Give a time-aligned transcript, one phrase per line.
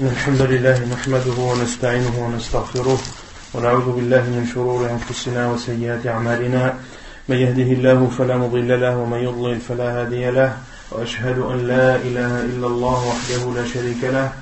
[0.00, 2.98] الحمد لله نحمده ونستعينه ونستغفره
[3.54, 6.74] ونعوذ بالله من شرور أنفسنا وسيئات أعمالنا.
[7.28, 10.56] من يهده الله فلا مضل له ومن يضلل فلا هادي له.
[10.90, 14.32] وأشهد أن لا إله إلا الله وحده لا شريك له.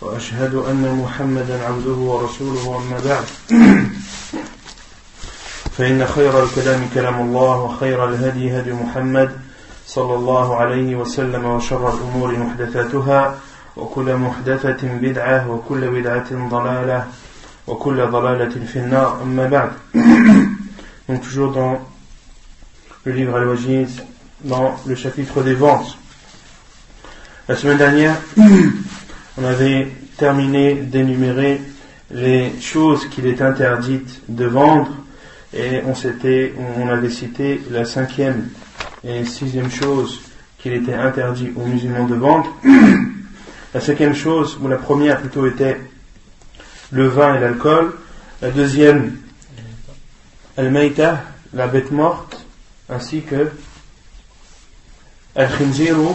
[0.00, 3.24] وأشهد أن محمدا عبده ورسوله أما بعد.
[5.78, 9.30] فإن خير الكلام كلام الله وخير الهدي هدي محمد
[9.86, 13.47] صلى الله عليه وسلم وشر الأمور محدثاتها.
[13.77, 17.07] وكل محدثة بدعة وكل بدعة ضلالة
[17.67, 19.71] وكل ضلالة في النار أما بعد
[21.09, 21.81] Donc toujours dans
[23.03, 24.03] le livre Al-Wajiz,
[24.45, 25.97] dans le chapitre des ventes.
[27.49, 28.15] La semaine dernière,
[29.37, 31.59] on avait terminé d'énumérer
[32.11, 34.91] les choses qu'il est interdite de vendre
[35.53, 38.47] et on, s'était, on avait cité la cinquième
[39.03, 40.21] et sixième chose
[40.57, 42.47] qu'il était interdit aux musulmans de vendre.
[43.78, 45.76] La cinquième chose, ou la première plutôt, était
[46.90, 47.92] le vin et l'alcool.
[48.42, 49.18] La deuxième,
[50.56, 51.22] al-maïta,
[51.54, 52.44] la bête morte,
[52.88, 53.52] ainsi que
[55.36, 56.08] al-khinziru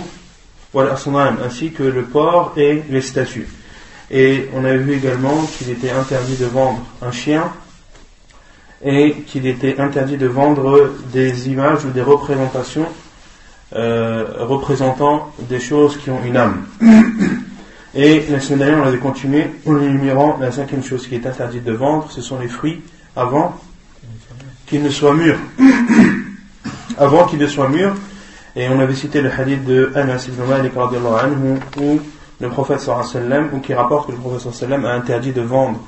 [0.75, 3.47] ainsi que le porc et les statues.
[4.11, 7.49] Et on avait vu également qu'il était interdit de vendre un chien
[8.83, 12.89] et qu'il était interdit de vendre des images ou des représentations
[13.73, 16.65] euh, représentant des choses qui ont une âme.
[17.95, 21.63] Et la semaine dernière, on avait continué en énumérant la cinquième chose qui est interdite
[21.63, 22.81] de vendre, ce sont les fruits
[23.15, 23.55] avant
[24.65, 25.37] qu'ils ne soient mûrs.
[26.97, 27.93] avant qu'ils ne soient mûrs.
[28.55, 31.99] Et on avait cité le hadith de Anas ibn Malik anhu, où
[32.39, 35.79] le prophète sallam, ou qui rapporte que le prophète sallam a interdit de vendre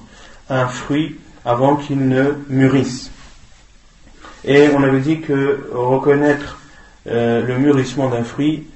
[0.50, 3.10] un fruit avant qu'il ne mûrisse.
[4.44, 6.60] Et on avait dit que reconnaître
[7.08, 8.68] euh, le mûrissement d'un fruit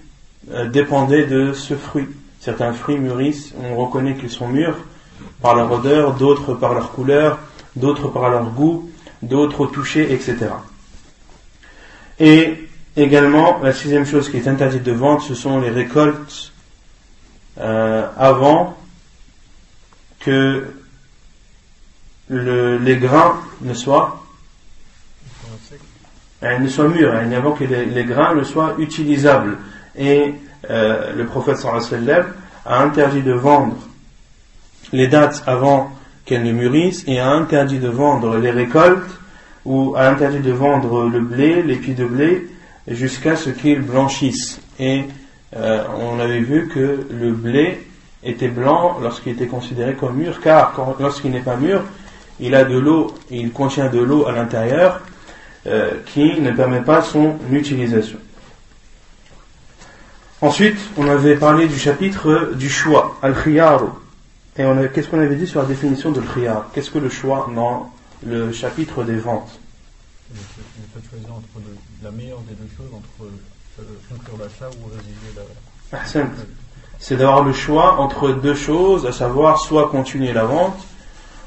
[0.51, 2.07] euh, dépendait de ce fruit.
[2.39, 4.77] Certains fruits mûrissent, on reconnaît qu'ils sont mûrs
[5.41, 7.39] par leur odeur, d'autres par leur couleur,
[7.75, 8.89] d'autres par leur goût,
[9.21, 10.47] d'autres au toucher, etc.
[12.19, 16.53] Et également, la sixième chose qui est interdite de vendre, ce sont les récoltes
[17.57, 18.77] euh, avant
[20.19, 20.65] que
[22.29, 24.23] les grains ne soient
[26.41, 29.57] ne soient mûrs, avant que les, grains ne soient utilisables.
[29.97, 30.33] Et
[30.69, 32.25] euh, le prophète sallam
[32.65, 33.77] a interdit de vendre
[34.91, 35.91] les dates avant
[36.25, 39.19] qu'elles ne mûrissent et a interdit de vendre les récoltes
[39.65, 42.47] ou a interdit de vendre le blé, l'épi de blé
[42.87, 44.61] jusqu'à ce qu'il blanchisse.
[44.79, 45.05] Et
[45.55, 47.85] euh, on avait vu que le blé
[48.23, 51.81] était blanc lorsqu'il était considéré comme mûr, car lorsqu'il n'est pas mûr,
[52.39, 55.01] il a de l'eau, il contient de l'eau à l'intérieur
[55.67, 58.17] euh, qui ne permet pas son utilisation.
[60.41, 63.87] Ensuite, on avait parlé du chapitre du choix, al-khiyaru.
[64.57, 64.63] Et
[64.93, 67.91] qu'est-ce qu'on avait dit sur la définition de khiyar Qu'est-ce que le choix dans
[68.25, 69.59] le chapitre des ventes?
[70.33, 71.47] Fait de choisir entre
[72.03, 73.29] la meilleure des deux choses, entre
[73.79, 76.25] euh, conclure l'achat ou résilier la.
[76.99, 80.79] C'est d'avoir le choix entre deux choses, à savoir soit continuer la vente,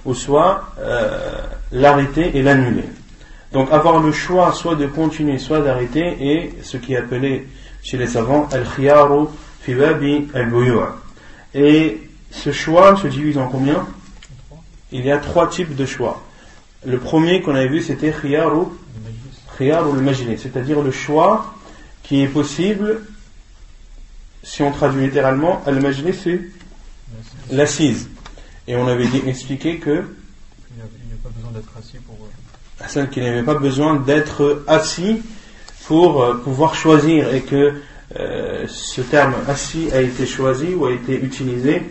[0.04, 2.88] ou soit euh, l'arrêter et l'annuler.
[3.52, 7.46] Donc avoir le choix soit de continuer, soit d'arrêter est ce qui est appelé
[7.82, 9.26] chez les savants al-khiyaru
[9.60, 9.74] fi
[10.34, 10.52] al
[11.54, 12.00] Et
[12.30, 13.86] ce choix se divise en combien?
[14.90, 16.22] Il y a trois types de choix.
[16.84, 18.66] Le premier qu'on avait vu c'était khiyaru
[19.58, 21.54] khiyaru al c'est-à-dire le choix
[22.02, 23.02] qui est possible
[24.42, 26.40] si on traduit littéralement al-majlis c'est
[27.50, 28.08] l'assise.
[28.66, 30.04] Et on avait dit, expliqué que.
[30.70, 32.16] Il n'y a, pas besoin d'être assis pour.
[32.22, 35.22] Euh, celle qui n'avait pas besoin d'être assis
[35.86, 37.80] pour euh, pouvoir choisir et que
[38.16, 41.82] euh, ce terme assis a été choisi ou a été utilisé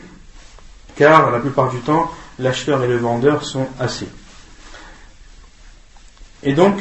[0.95, 4.07] car la plupart du temps l'acheteur et le vendeur sont assis.
[6.43, 6.79] Et donc,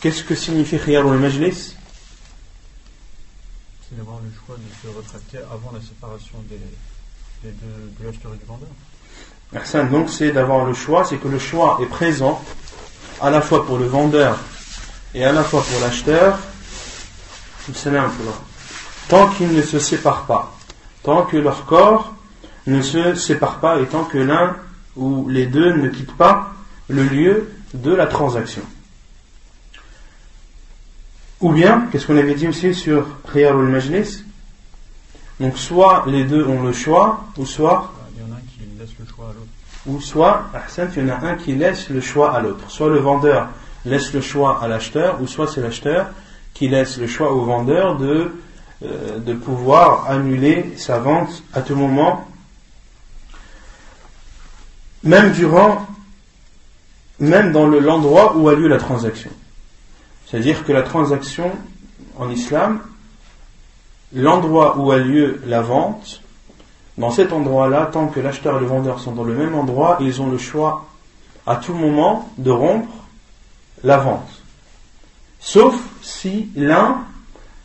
[0.00, 1.74] qu'est-ce que signifie khiyarul majlis?
[3.88, 6.60] C'est d'avoir le choix de se retracter avant la séparation des,
[7.42, 8.68] des de l'acheteur et du vendeur
[9.90, 12.42] donc c'est d'avoir le choix, c'est que le choix est présent
[13.20, 14.38] à la fois pour le vendeur
[15.18, 16.38] et à la fois pour l'acheteur,
[19.08, 20.56] tant qu'ils ne se séparent pas,
[21.02, 22.14] tant que leur corps
[22.68, 24.56] ne se sépare pas et tant que l'un
[24.94, 26.52] ou les deux ne quittent pas
[26.86, 28.62] le lieu de la transaction.
[31.40, 34.22] Ou bien, qu'est-ce qu'on avait dit aussi sur Riyarul Majlis?
[35.40, 37.92] Donc soit les deux ont le choix, ou soit
[39.86, 40.50] ou soit,
[40.96, 42.70] il y en a un qui laisse le choix à l'autre.
[42.70, 43.48] Soit le vendeur
[43.88, 46.06] laisse le choix à l'acheteur, ou soit c'est l'acheteur
[46.54, 48.32] qui laisse le choix au vendeur de,
[48.84, 52.28] euh, de pouvoir annuler sa vente à tout moment
[55.02, 55.86] même durant,
[57.18, 59.30] même dans l'endroit où a lieu la transaction.
[60.26, 61.52] C'est-à-dire que la transaction
[62.16, 62.80] en islam,
[64.12, 66.20] l'endroit où a lieu la vente,
[66.98, 70.20] dans cet endroit-là, tant que l'acheteur et le vendeur sont dans le même endroit, ils
[70.20, 70.86] ont le choix
[71.46, 72.92] à tout moment de rompre
[73.84, 74.28] la vente.
[75.40, 76.98] Sauf si l'un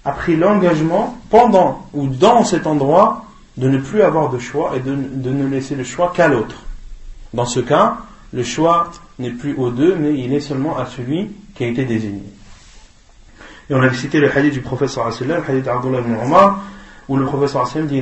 [0.05, 3.25] a pris l'engagement pendant ou dans cet endroit
[3.57, 6.55] de ne plus avoir de choix et de, ne laisser le choix qu'à l'autre.
[7.33, 7.97] Dans ce cas,
[8.31, 11.85] le choix n'est plus aux deux, mais il est seulement à celui qui a été
[11.85, 12.23] désigné.
[13.69, 16.63] Et on a cité le hadith du professeur le hadith d'Abdullah ibn Omar,
[17.07, 18.01] où le professeur dit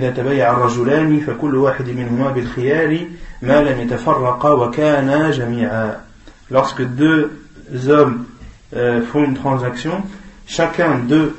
[6.50, 7.41] Lorsque deux
[7.88, 8.26] hommes
[8.76, 10.04] euh, font une transaction,
[10.48, 11.36] chacun d'eux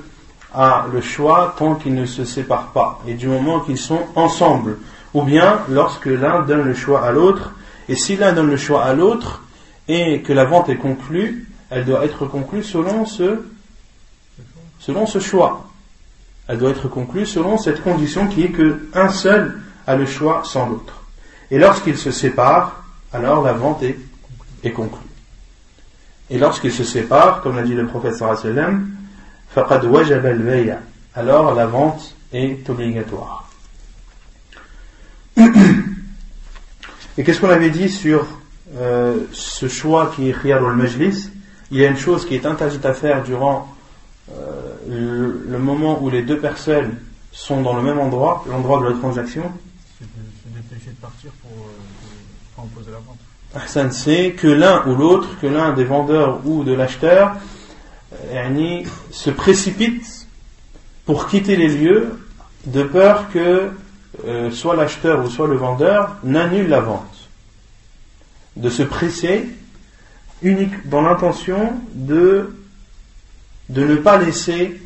[0.54, 4.78] a le choix tant qu'ils ne se séparent pas, et du moment qu'ils sont ensemble,
[5.14, 7.52] ou bien lorsque l'un donne le choix à l'autre,
[7.88, 9.42] et si l'un donne le choix à l'autre,
[9.88, 13.42] et que la vente est conclue, elle doit être conclue selon ce,
[14.78, 15.68] selon ce choix.
[16.48, 20.42] Elle doit être conclue selon cette condition qui est que un seul a le choix
[20.44, 21.02] sans l'autre.
[21.50, 22.82] Et lorsqu'ils se séparent,
[23.12, 23.98] alors la vente est,
[24.64, 25.11] est conclue.
[26.32, 28.88] Et lorsqu'ils se séparent, comme l'a dit le prophète sallam,
[31.14, 33.50] alors la vente est obligatoire.
[35.36, 38.26] Et qu'est-ce qu'on avait dit sur
[38.78, 41.28] euh, ce choix qui est khiyar al-majlis?
[41.70, 43.68] Il y a une chose qui est interdite à faire durant
[44.32, 46.96] euh, le, moment où les deux personnes
[47.30, 49.52] sont dans le même endroit, l'endroit de la transaction.
[49.98, 53.18] C'est de partir pour, euh, imposer la vente
[53.90, 57.36] c'est que l'un ou l'autre, que l'un des vendeurs ou de l'acheteur,
[58.12, 60.26] euh, se précipite
[61.04, 62.18] pour quitter les lieux
[62.66, 63.70] de peur que
[64.26, 67.28] euh, soit l'acheteur ou soit le vendeur n'annule la vente.
[68.56, 69.48] De se presser
[70.42, 72.54] unique dans l'intention de,
[73.68, 74.80] de ne pas laisser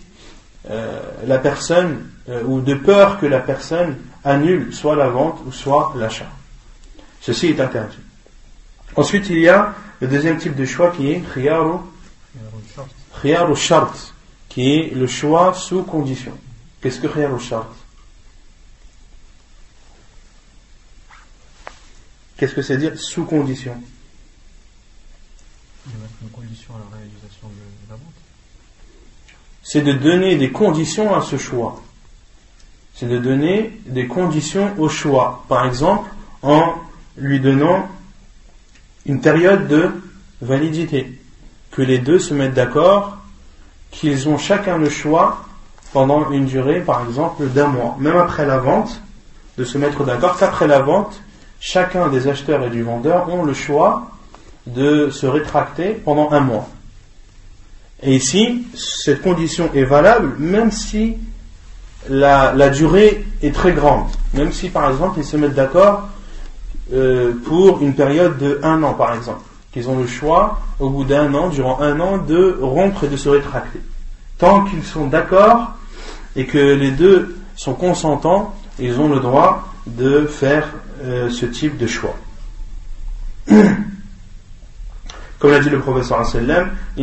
[0.70, 2.06] euh, la personne
[2.44, 6.30] ou de peur que la personne annule soit la vente ou soit l'achat.
[7.20, 8.05] Ceci est interdit.
[8.96, 11.78] Ensuite, il y a le deuxième type de choix qui est khiyaru
[13.54, 14.14] shart,
[14.48, 16.32] qui est le choix sous condition.
[16.80, 17.70] Qu'est-ce que khiyaru shart?
[22.36, 23.76] Qu'est-ce que c'est dire sous condition?
[29.62, 31.82] C'est de donner des conditions à ce choix.
[32.94, 35.44] C'est de donner des conditions au choix.
[35.48, 36.10] Par exemple,
[36.42, 36.74] en
[37.16, 37.88] lui donnant
[39.06, 39.90] une période de
[40.42, 41.18] validité,
[41.70, 43.18] que les deux se mettent d'accord,
[43.90, 45.44] qu'ils ont chacun le choix
[45.92, 49.00] pendant une durée, par exemple, d'un mois, même après la vente,
[49.56, 51.20] de se mettre d'accord qu'après la vente,
[51.60, 54.10] chacun des acheteurs et du vendeur ont le choix
[54.66, 56.68] de se rétracter pendant un mois.
[58.02, 61.16] Et ici, cette condition est valable même si
[62.08, 64.08] la, la durée est très grande.
[64.34, 66.08] Même si, par exemple, ils se mettent d'accord
[66.92, 69.42] euh, pour une période de un an, par exemple.
[69.72, 73.16] Qu'ils ont le choix, au bout d'un an, durant un an, de rompre et de
[73.16, 73.80] se rétracter.
[74.38, 75.72] Tant qu'ils sont d'accord
[76.36, 80.68] et que les deux sont consentants, ils ont le droit de faire
[81.02, 82.14] euh, ce type de choix.
[85.38, 87.02] Comme l'a dit le professeur sallam, que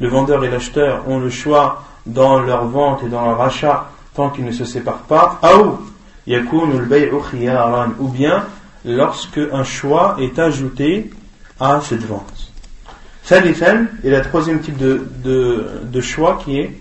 [0.00, 4.36] le vendeur et l'acheteur ont le choix dans leur vente et dans leur achat tant
[4.36, 5.38] ne se séparent pas,
[8.00, 8.44] ou bien
[8.84, 11.10] lorsque un choix est ajouté
[11.60, 12.50] à cette vente.
[13.30, 16.76] Est la troisième type de, choix qui est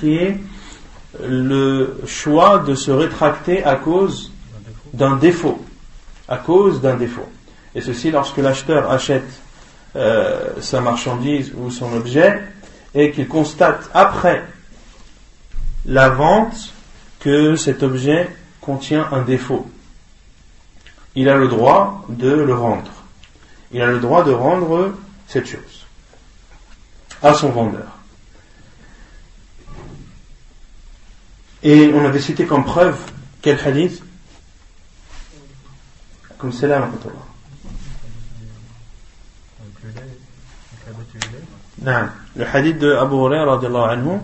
[0.00, 0.36] qui est
[1.24, 4.32] le choix de se rétracter à cause
[4.94, 5.64] d'un défaut.
[6.82, 7.28] D'un défaut.
[7.76, 9.30] Et ceci lorsque l'acheteur achète
[9.94, 12.42] euh, sa marchandise ou son objet
[12.94, 14.44] et qu'il constate après
[15.84, 16.72] la vente
[17.20, 18.28] que cet objet
[18.60, 19.70] contient un défaut.
[21.14, 22.90] Il a le droit de le rendre.
[23.72, 24.94] Il a le droit de rendre
[25.26, 25.86] cette chose
[27.22, 27.96] à son vendeur.
[31.62, 32.98] Et on avait cité comme preuve
[33.42, 34.02] quel hadith?
[36.38, 36.88] Comme c'est là,
[41.82, 44.20] Non le hadith de Abu anhu,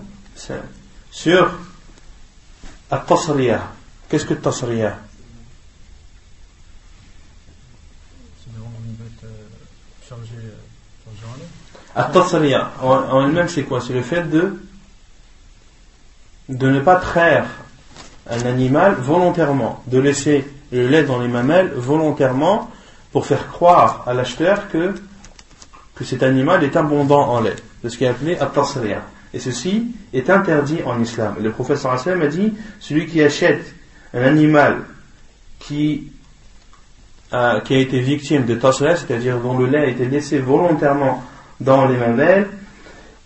[1.11, 1.51] sur
[2.91, 3.63] At-Tasriya.
[4.09, 4.99] Qu'est-ce que Tasriya
[11.95, 13.81] At-Tasriya, en elle-même, c'est quoi?
[13.81, 14.59] C'est le fait de
[16.49, 17.47] de ne pas traire
[18.29, 22.71] un animal volontairement, de laisser le lait dans les mamelles volontairement
[23.11, 24.95] pour faire croire à l'acheteur que,
[26.02, 27.56] que cet animal est abondant en lait.
[27.82, 28.52] C'est ce qui est appelé at
[29.34, 31.36] Et ceci est interdit en islam.
[31.42, 33.74] le professeur a dit, celui qui achète
[34.14, 34.84] un animal
[35.60, 36.12] qui,
[37.32, 41.24] a, qui a été victime de tasra, c'est-à-dire dont le lait a été laissé volontairement
[41.60, 42.48] dans les mamelles,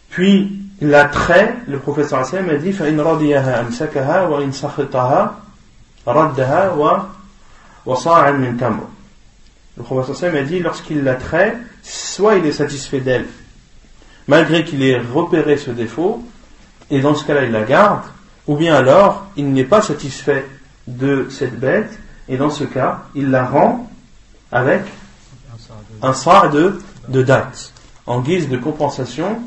[0.09, 5.35] puis la trait, le professeur a dit, فَإِنْ رَضِيَهَا أَمْسَكَهَا وَإِنْ سَخِطَهَا
[6.07, 7.07] رَدَّهَا
[7.85, 8.87] وَصَاعًا مِنْ تَمْرٍ
[9.77, 13.26] le professeur Sam a dit lorsqu'il la traite, soit il est satisfait d'elle,
[14.26, 16.24] malgré qu'il ait repéré ce défaut,
[16.90, 18.02] et dans ce cas-là il la garde,
[18.46, 20.46] ou bien alors il n'est pas satisfait
[20.86, 23.90] de cette bête, et dans ce cas il la rend
[24.50, 24.82] avec
[26.02, 27.72] un sar de, date,
[28.06, 29.40] en guise de compensation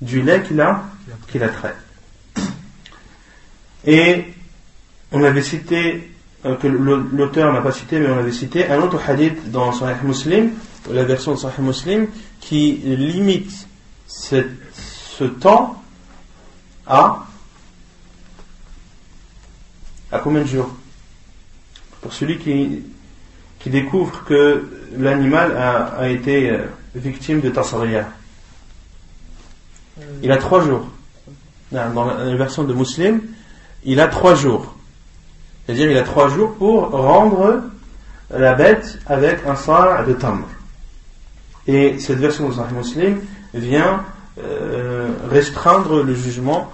[0.00, 0.82] du lait qu'il a,
[1.28, 1.76] qu'il a trait.
[3.84, 4.26] Et
[5.10, 6.11] on avait cité
[6.42, 10.50] que l'auteur n'a pas cité, mais on avait cité un autre hadith dans Sahih Muslim,
[10.90, 12.08] la version de Sahih Muslim,
[12.40, 13.68] qui limite
[14.08, 15.82] ce temps
[16.86, 17.26] à
[20.12, 20.70] à combien de jours?
[22.02, 22.82] Pour celui qui,
[23.58, 24.68] qui découvre que
[24.98, 28.08] l'animal a, a, été euh, victime de tasariya.
[30.22, 30.86] Il a trois jours.
[31.70, 33.22] Dans la version de Muslim,
[33.84, 34.76] il a trois jours.
[35.66, 37.62] C'est-à-dire il a trois jours pour rendre
[38.30, 40.46] la bête avec un sar de tamr.
[41.66, 43.20] Et cette version de Sahih Muslim
[43.54, 44.04] vient
[44.42, 46.72] euh, restreindre le jugement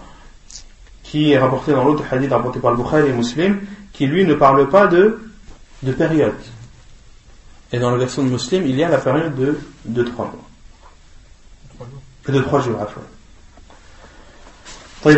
[1.03, 3.61] qui est rapporté dans l'autre hadith rapporté par le Bukhari et Muslim,
[3.93, 5.19] qui lui ne parle pas de,
[5.83, 6.35] de période.
[7.73, 11.87] Et dans la version de Muslim, il y a la période de, de trois mois.
[12.29, 13.03] De trois jours, à fois.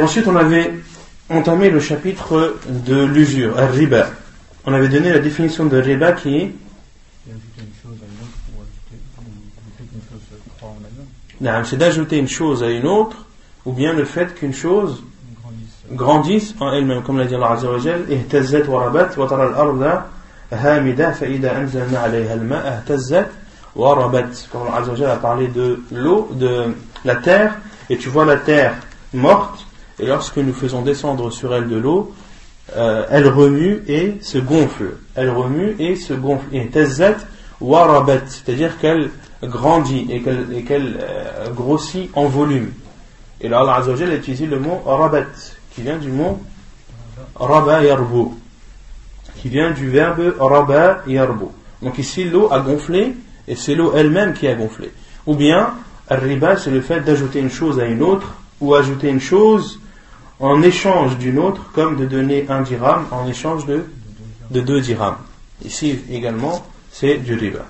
[0.02, 0.72] Ensuite, on avait
[1.29, 4.07] entamé le chapitre de l'usure, riba.
[4.65, 6.51] On avait donné la définition de riba qui est
[11.63, 13.25] c'est d'ajouter une chose à une autre,
[13.65, 15.03] ou bien le fait qu'une chose
[15.91, 20.01] grandisse en elle-même, comme l'a dit Allah Azza wa Jal, اهتزت وربت وترى الأرض
[20.51, 23.27] هامدة فإذا أنزلنا عليها الماء اهتزت
[23.75, 24.47] وربت.
[24.51, 26.73] Comme Allah Azza wa Jal a parlé de l'eau, de
[27.03, 27.55] la terre,
[27.89, 28.75] et tu vois la terre
[29.13, 29.65] morte,
[30.00, 32.14] et lorsque nous faisons descendre sur elle de l'eau,
[32.76, 34.96] euh, elle remue et se gonfle.
[35.14, 36.46] Elle remue et se gonfle.
[36.52, 37.16] Et tazzat
[37.60, 39.10] warabat, c'est-à-dire qu'elle
[39.42, 42.72] grandit et qu'elle euh, grossit en volume.
[43.40, 45.24] Et là, Allah a utilisé le mot rabat,
[45.74, 46.40] qui vient du mot
[47.34, 48.34] raba yarbu,
[49.36, 51.46] qui vient du verbe raba yarbu.
[51.82, 53.14] Donc ici, l'eau a gonflé
[53.48, 54.92] et c'est l'eau elle-même qui a gonflé.
[55.26, 55.74] Ou bien,
[56.08, 59.80] riba, c'est le fait d'ajouter une chose à une autre, ou ajouter une chose
[60.40, 63.84] en échange d'une autre, comme de donner un dirham en échange de,
[64.50, 65.18] de deux dirhams.
[65.64, 67.66] Ici également, c'est du riba.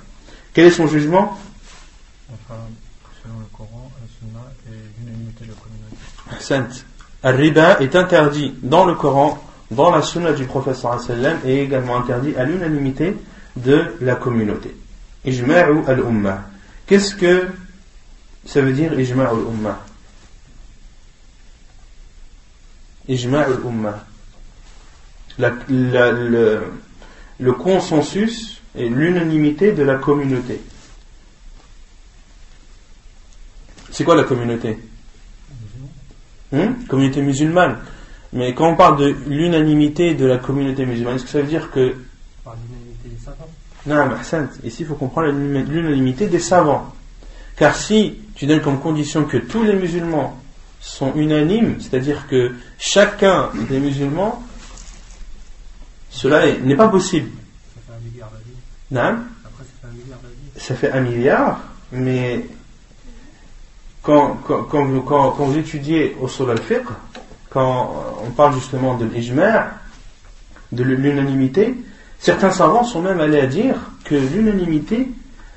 [0.55, 1.39] Quel est son jugement?
[2.49, 6.41] Selon le Coran, la sunna et l'unanimité de la communauté.
[6.41, 6.87] Sainte.
[7.23, 12.35] riba est interdit dans le Coran, dans la sunna du professeur sallam et également interdit
[12.37, 13.17] à l'unanimité
[13.57, 14.75] de la communauté.
[15.25, 16.45] Ijma'u al-umma.
[16.87, 17.49] Qu'est-ce que
[18.47, 19.81] ça veut dire ijma'u al-umma?
[23.11, 24.05] Ijma' al-umma.
[25.38, 26.61] Le,
[27.38, 30.61] le consensus et l'unanimité de la communauté.
[33.90, 34.79] C'est quoi la communauté
[36.52, 36.87] hmm?
[36.88, 37.79] Communauté musulmane.
[38.33, 41.71] Mais quand on parle de l'unanimité de la communauté musulmane, est-ce que ça veut dire
[41.71, 41.97] que.
[43.87, 46.95] Non, mais ici il faut comprendre l'unanimité des savants.
[47.57, 50.38] Car si tu donnes comme condition que tous les musulmans
[50.80, 54.42] sont unanimes, c'est-à-dire que chacun des musulmans,
[56.10, 57.30] cela n'est pas possible.
[57.75, 59.20] Ça fait un milliard.
[59.44, 59.64] Après,
[60.56, 61.60] ça fait un milliard
[61.92, 62.46] mais
[64.02, 66.87] quand, quand, quand, vous étudiez au Sol al-Fiqh,
[67.50, 69.72] quand on parle justement de l'ijma',
[70.72, 71.75] de l'unanimité,
[72.18, 75.10] certains savants sont même allés à dire que l'unanimité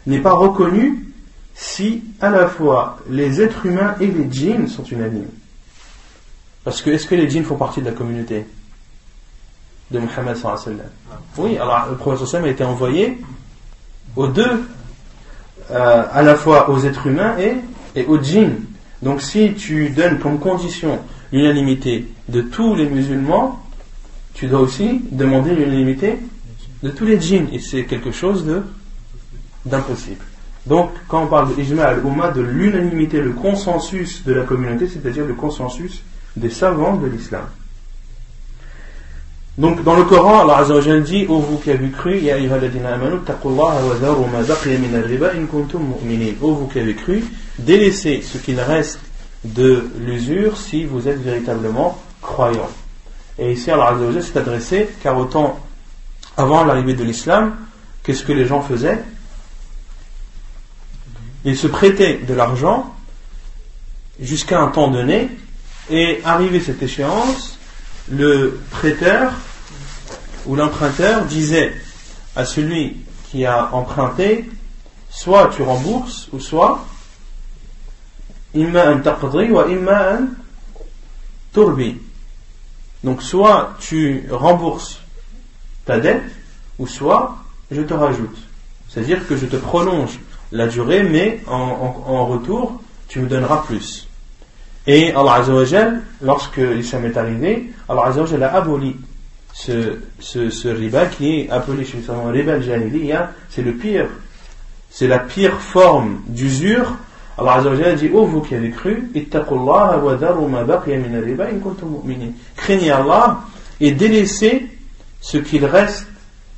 [0.07, 1.12] n'est pas reconnue
[1.55, 5.29] si à la fois les êtres humains et les djinns sont unanimes.
[6.63, 8.45] Parce que est-ce que les djinns font partie de la communauté
[9.91, 10.37] de Muhammad
[11.37, 13.19] Oui, alors le prophète sallam a été envoyé
[14.15, 14.65] aux deux,
[15.71, 17.55] euh, à la fois aux êtres humains et,
[17.95, 18.59] et aux djinns.
[19.01, 20.99] Donc si tu donnes comme condition
[21.31, 23.61] l'unanimité de tous les musulmans,
[24.33, 26.17] tu dois aussi demander l'unanimité
[26.81, 27.49] de tous les djinns.
[27.51, 28.45] Et c'est quelque chose
[29.65, 30.23] d'impossible.
[30.65, 35.33] Donc, quand on parle de al-umma, de l'unanimité, le consensus de la communauté, c'est-à-dire le
[35.33, 36.01] consensus
[36.35, 37.45] des savants de l'islam.
[39.55, 42.33] Donc dans le Coran, Allah Azza wa dit Ô vous qui avez cru, wa
[45.05, 45.93] riba kuntum.
[46.41, 47.23] Ô vous qui avez cru,
[47.59, 48.99] délaissez ce qu'il reste
[49.43, 52.69] de l'usure si vous êtes véritablement croyants.
[53.37, 55.59] Et ici Allah Azza wa s'est adressé, car autant
[56.35, 57.55] avant l'arrivée de l'islam,
[58.01, 59.03] qu'est-ce que les gens faisaient?
[61.45, 62.93] Ils se prêtaient de l'argent
[64.19, 65.29] jusqu'à un temps donné,
[65.89, 67.57] et arrivé cette échéance,
[68.09, 69.33] le prêteur
[70.45, 71.73] ou l'emprunteur disait
[72.35, 72.97] à celui
[73.29, 74.49] qui a emprunté,
[75.09, 76.85] soit tu rembourses, ou soit.
[83.03, 84.99] Donc soit tu rembourses
[85.85, 86.23] ta dette,
[86.79, 87.37] ou soit
[87.71, 88.37] je te rajoute.
[88.89, 90.19] C'est-à-dire que je te prolonge
[90.53, 94.07] la durée, mais en, retour, tu me donneras plus.
[94.85, 98.95] Et Allah Azzawajal, lorsque l'islam est arrivé, Allah Azzawajal a aboli
[99.51, 104.07] ce, ce, riba qui est appelé chez riba al c'est le pire,
[104.89, 106.97] c'est la pire forme d'usure.
[107.37, 109.09] Allah Azzawajal dit, oh vous qui avez cru,
[112.55, 113.39] Craignez Allah
[113.81, 114.67] et délaissez
[115.19, 116.07] ce qu'il reste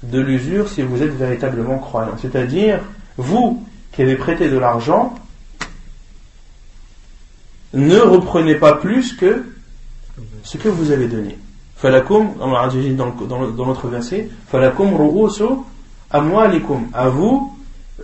[0.04, 2.16] de l'usure si vous êtes véritablement croyant.
[2.22, 2.82] C'est-à-dire,
[3.18, 5.16] vous qui avez prêté de l'argent,
[7.74, 9.46] ne reprenez pas plus que
[10.44, 11.38] ce que vous avez donné.
[11.78, 14.94] Falakum, dans, notre verset, Falakum
[16.12, 17.58] amwalikum, à vous,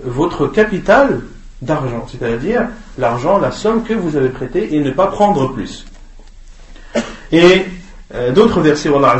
[0.04, 1.22] votre capital
[1.62, 2.68] d'argent, c'est-à-dire
[2.98, 5.86] l'argent, la somme que vous avez prêtée et ne pas prendre plus.
[7.32, 7.66] Et
[8.14, 9.18] euh, d'autres versets où Allah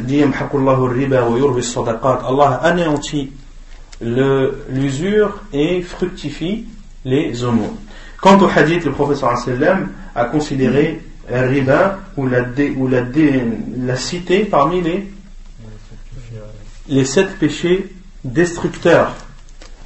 [0.00, 3.32] dit Allah anéantit
[4.00, 6.66] l'usure et fructifie
[7.04, 7.76] les aumônes.
[8.20, 9.34] Quant au hadith, le professeur
[10.14, 15.06] a considéré riba ou la, cité parmi les,
[16.88, 17.92] les sept péchés
[18.24, 19.14] destructeurs.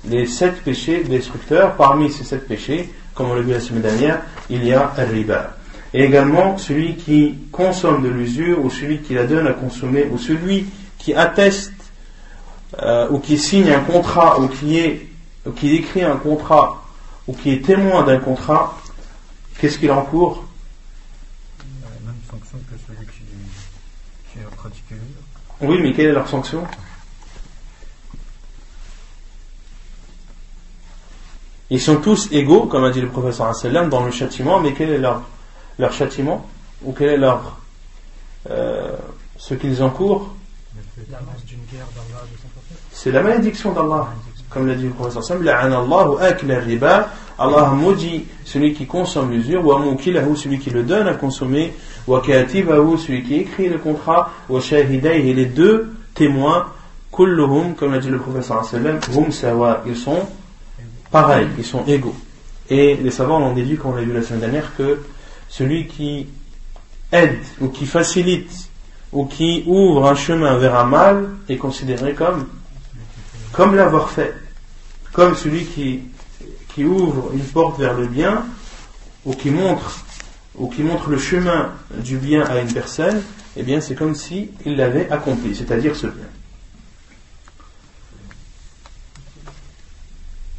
[0.09, 4.23] Les sept péchés destructeurs, parmi ces sept péchés, comme on l'a vu la semaine dernière,
[4.49, 5.57] il y a riba
[5.93, 10.19] et également celui qui consomme de l'usure, ou celui qui la donne à consommer, ou
[10.19, 10.67] celui
[10.99, 11.73] qui atteste
[12.79, 15.09] euh, ou qui signe un contrat, ou qui, est,
[15.47, 16.83] ou qui écrit un contrat,
[17.27, 18.79] ou qui est témoin d'un contrat,
[19.59, 20.45] qu'est-ce qu'il encourt?
[21.83, 23.23] La même sanction que celui qui,
[24.33, 24.95] qui a pratiqué
[25.61, 26.65] Oui, mais quelle est leur sanction?
[31.73, 33.53] Ils sont tous égaux, comme a dit le professeur
[33.89, 35.23] dans le châtiment, mais quel est leur
[35.81, 36.47] leur châtiment?
[36.83, 37.59] Ou quel est leur
[38.49, 38.97] euh,
[39.37, 40.35] ce qu'ils encourent?
[43.03, 44.09] C'est la malédiction d'Allah.
[44.51, 45.43] Comme l'a dit le professeur Sam
[47.39, 49.65] Allah maudit celui qui consomme l'usure.
[49.65, 49.81] Wa
[50.37, 51.73] celui qui le donne à consommer.
[52.07, 54.31] Wa celui qui écrit le contrat.
[54.51, 56.67] Wa et les deux témoins.
[57.11, 58.63] Kulluhum comme l'a dit le professeur
[59.17, 60.29] hum sawa ils sont
[61.11, 62.15] pareils ils sont égaux.
[62.69, 65.01] Et les savants ont déduit comme on l'a vu la semaine dernière que
[65.49, 66.27] celui qui
[67.13, 68.69] aide ou qui facilite
[69.13, 72.47] ou qui ouvre un chemin vers un mal est considéré comme,
[73.52, 74.34] comme l'avoir fait.
[75.14, 76.02] Comme celui qui,
[76.74, 78.46] qui ouvre une porte vers le bien
[79.26, 80.06] ou qui montre
[80.56, 83.22] ou qui montre le chemin du bien à une personne,
[83.58, 86.26] eh bien c'est comme si il l'avait accompli, c'est-à-dire ce bien.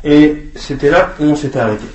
[0.05, 1.87] Et c'était là où on s'est arrêté.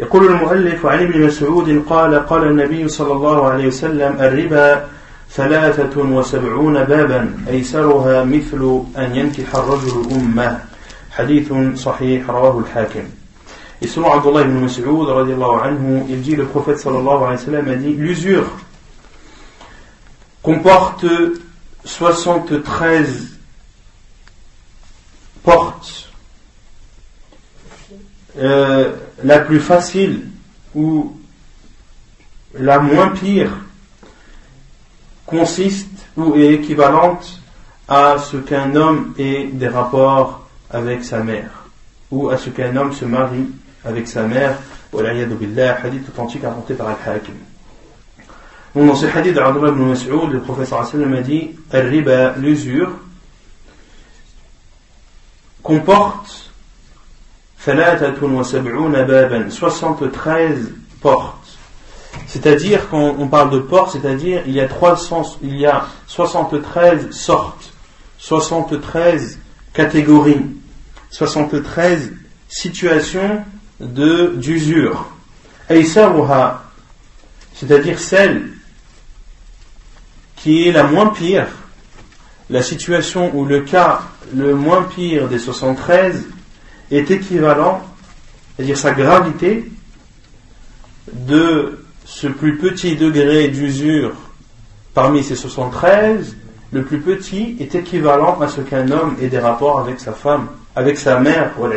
[0.00, 4.86] يقول المؤلف عن ابن مسعود قال قال النبي صلى الله عليه وسلم الربا
[5.35, 10.59] ثلاثة وسبعون بابا أيسرها مثل أن ينكح الرجل أمه
[11.11, 13.03] حديث صحيح رواه الحاكم
[13.81, 17.75] Et selon Abdullah ibn Mas'ud, anhu, il dit, le prophète sallallahu alayhi wa sallam a
[17.75, 18.45] dit, l'usure
[20.41, 21.05] comporte
[21.83, 23.39] 73
[25.43, 26.09] portes
[28.37, 30.27] euh, la plus facile
[30.75, 31.17] ou
[32.53, 33.51] la moins pire
[35.25, 37.39] consiste ou est équivalente
[37.87, 41.65] à ce qu'un homme ait des rapports avec sa mère
[42.11, 43.49] ou à ce qu'un homme se marie
[43.83, 44.57] avec sa mère
[45.35, 47.35] billah, hadith authentique inventé par Al-Hakim.
[48.75, 51.51] dans ce hadith d'Abdullah ibn Mas'ud, le professeur a dit
[52.37, 52.91] l'usure,
[55.63, 56.51] comporte
[59.49, 61.42] 73 portes.
[62.33, 67.11] C'est-à-dire, quand on parle de portes, c'est-à-dire, il y a 300, il y a 73
[67.11, 67.71] sortes,
[68.17, 69.37] 73
[69.71, 70.41] catégories,
[71.11, 72.11] 73
[72.47, 73.45] situations
[73.79, 75.11] de, d'usure.
[77.53, 78.49] c'est-à-dire celle
[80.35, 81.45] qui est la moins pire,
[82.49, 84.01] la situation ou le cas
[84.33, 86.25] le moins pire des 73
[86.89, 87.85] est équivalent,
[88.55, 89.71] c'est-à-dire sa gravité,
[91.11, 94.13] de ce plus petit degré d'usure
[94.93, 96.35] parmi ces 73,
[96.71, 100.47] le plus petit est équivalent à ce qu'un homme ait des rapports avec sa femme,
[100.75, 101.67] avec sa mère, ou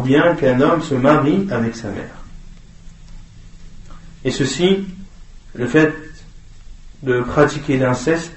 [0.00, 2.14] bien qu'un homme se marie avec sa mère.
[4.24, 4.86] Et ceci,
[5.54, 5.94] le fait
[7.02, 8.32] de pratiquer l'inceste,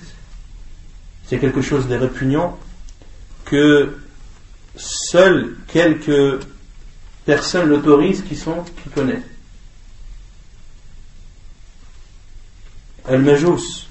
[1.25, 2.57] c'est quelque chose de répugnant
[3.45, 3.97] que
[4.75, 6.39] seules quelques
[7.24, 9.22] personnes l'autorisent qui sont qui connaissent.
[13.08, 13.86] Al-Majous,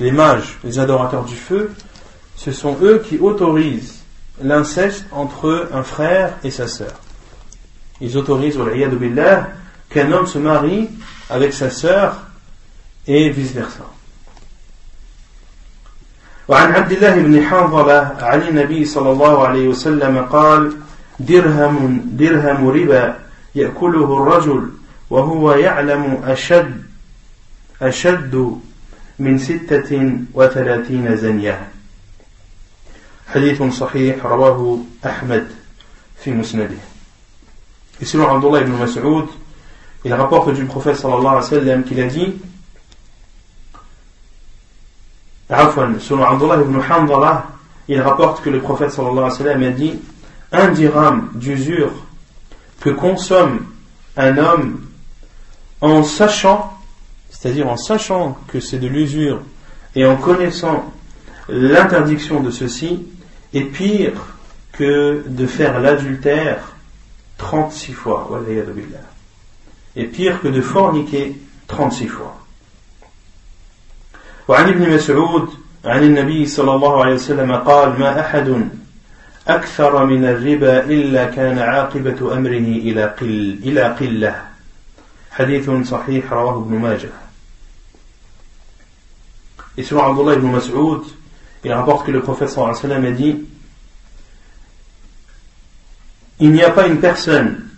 [0.00, 1.72] les mages, les adorateurs du feu,
[2.36, 4.00] ce sont eux qui autorisent
[4.42, 6.94] l'inceste entre un frère et sa sœur.
[8.00, 8.58] Ils autorisent,
[9.88, 10.88] qu'un homme se marie
[11.30, 12.16] avec sa sœur
[13.06, 13.84] et vice-versa.
[16.48, 20.72] وعن عبد الله بن حنظلة عن النبي صلى الله عليه وسلم قال
[21.25, 23.19] درهم درهم ربا
[23.55, 24.71] يأكله الرجل
[25.09, 26.83] وهو يعلم أشد
[27.81, 28.59] أشد
[29.19, 31.67] من ستة وثلاثين زنية
[33.27, 35.47] حديث صحيح رواه أحمد
[36.23, 36.91] في مسنده
[38.01, 39.27] Et selon Abdullah ibn Mas'ud,
[40.03, 42.33] il rapporte du prophète sallallahu alayhi wa sallam qu'il a dit
[45.99, 47.45] selon Abdullah ibn Hanzala,
[47.87, 49.99] il rapporte que le prophète sallallahu alayhi wa sallam a dit
[50.52, 51.92] un dirham d'usure
[52.80, 53.66] que consomme
[54.16, 54.80] un homme
[55.80, 56.78] en sachant,
[57.30, 59.40] c'est-à-dire en sachant que c'est de l'usure
[59.94, 60.92] et en connaissant
[61.48, 63.06] l'interdiction de ceci,
[63.54, 64.12] est pire
[64.72, 66.74] que de faire l'adultère
[67.38, 68.28] 36 fois.
[69.94, 72.36] Et pire que de forniquer 36 fois.
[74.48, 75.48] وعن ابن مسعود
[75.84, 78.68] عن النبي صلى الله عليه وسلم قال ما أحد
[79.48, 84.44] أكثر من الربا إلا كان عاقبة أمره إلى قل إلى قلة
[85.30, 87.10] حديث صحيح رواه ابن ماجه
[89.78, 91.02] Et selon Abdullah ibn Mas'ud,
[91.62, 93.44] il rapporte que le prophète sallallahu alayhi wa sallam a dit
[96.40, 97.68] Il n'y a pas une personne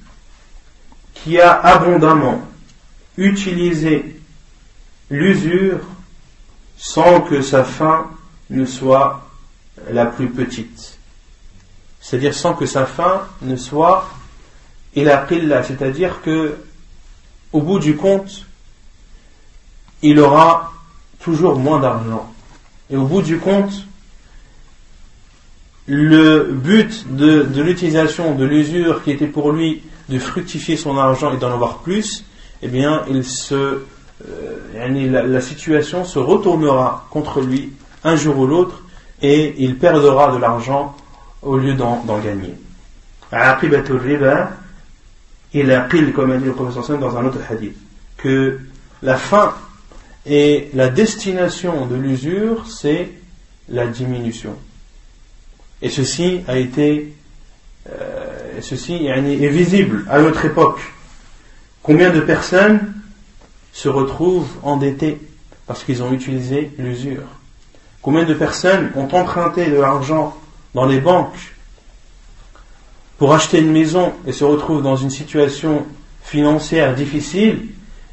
[1.15, 2.43] qui a abondamment
[3.17, 4.21] utilisé
[5.11, 5.81] l'usure
[6.77, 8.11] sans que sa fin
[8.51, 9.29] ne soit
[9.91, 10.92] la plus petite.
[12.04, 14.10] C'est-à-dire sans que sa fin ne soit
[14.94, 16.58] ila qilla, c'est-à-dire que
[17.54, 18.46] au bout du compte,
[20.02, 20.74] il aura
[21.22, 22.30] toujours moins d'argent.
[22.90, 23.72] Et au bout du compte,
[25.86, 31.34] le but de, de l'utilisation de l'usure qui était pour lui de fructifier son argent
[31.34, 32.26] et d'en avoir plus,
[32.62, 33.82] eh bien, il se
[34.28, 37.72] euh, la, situation se retournera contre lui
[38.04, 38.84] un jour ou l'autre
[39.22, 40.96] et il perdra de l'argent
[41.44, 42.56] au lieu d'en gagner.
[45.56, 47.76] Il a qil, comme a dit le professeur dans un autre hadith,
[48.18, 48.60] que
[49.02, 49.54] la fin
[50.26, 53.10] et la destination de l'usure, c'est
[53.70, 54.56] la diminution.
[55.82, 57.14] Et ceci a été,
[57.90, 60.80] euh, ceci est visible à notre époque.
[61.82, 62.94] Combien de personnes
[63.74, 65.20] se retrouvent endettés
[65.68, 67.24] parce qu'ils ont utilisé l'usure?
[68.02, 70.38] Combien de personnes ont emprunté de l'argent
[70.74, 71.54] dans les banques
[73.18, 75.86] pour acheter une maison et se retrouvent dans une situation
[76.24, 77.70] financière difficile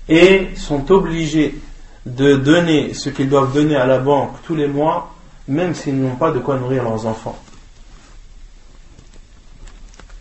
[0.09, 1.59] et sont obligés
[2.07, 5.15] de donner ce qu'ils doivent donner à la banque tous les mois,
[5.49, 7.39] même s'ils n'ont pas de quoi nourrir leurs enfants.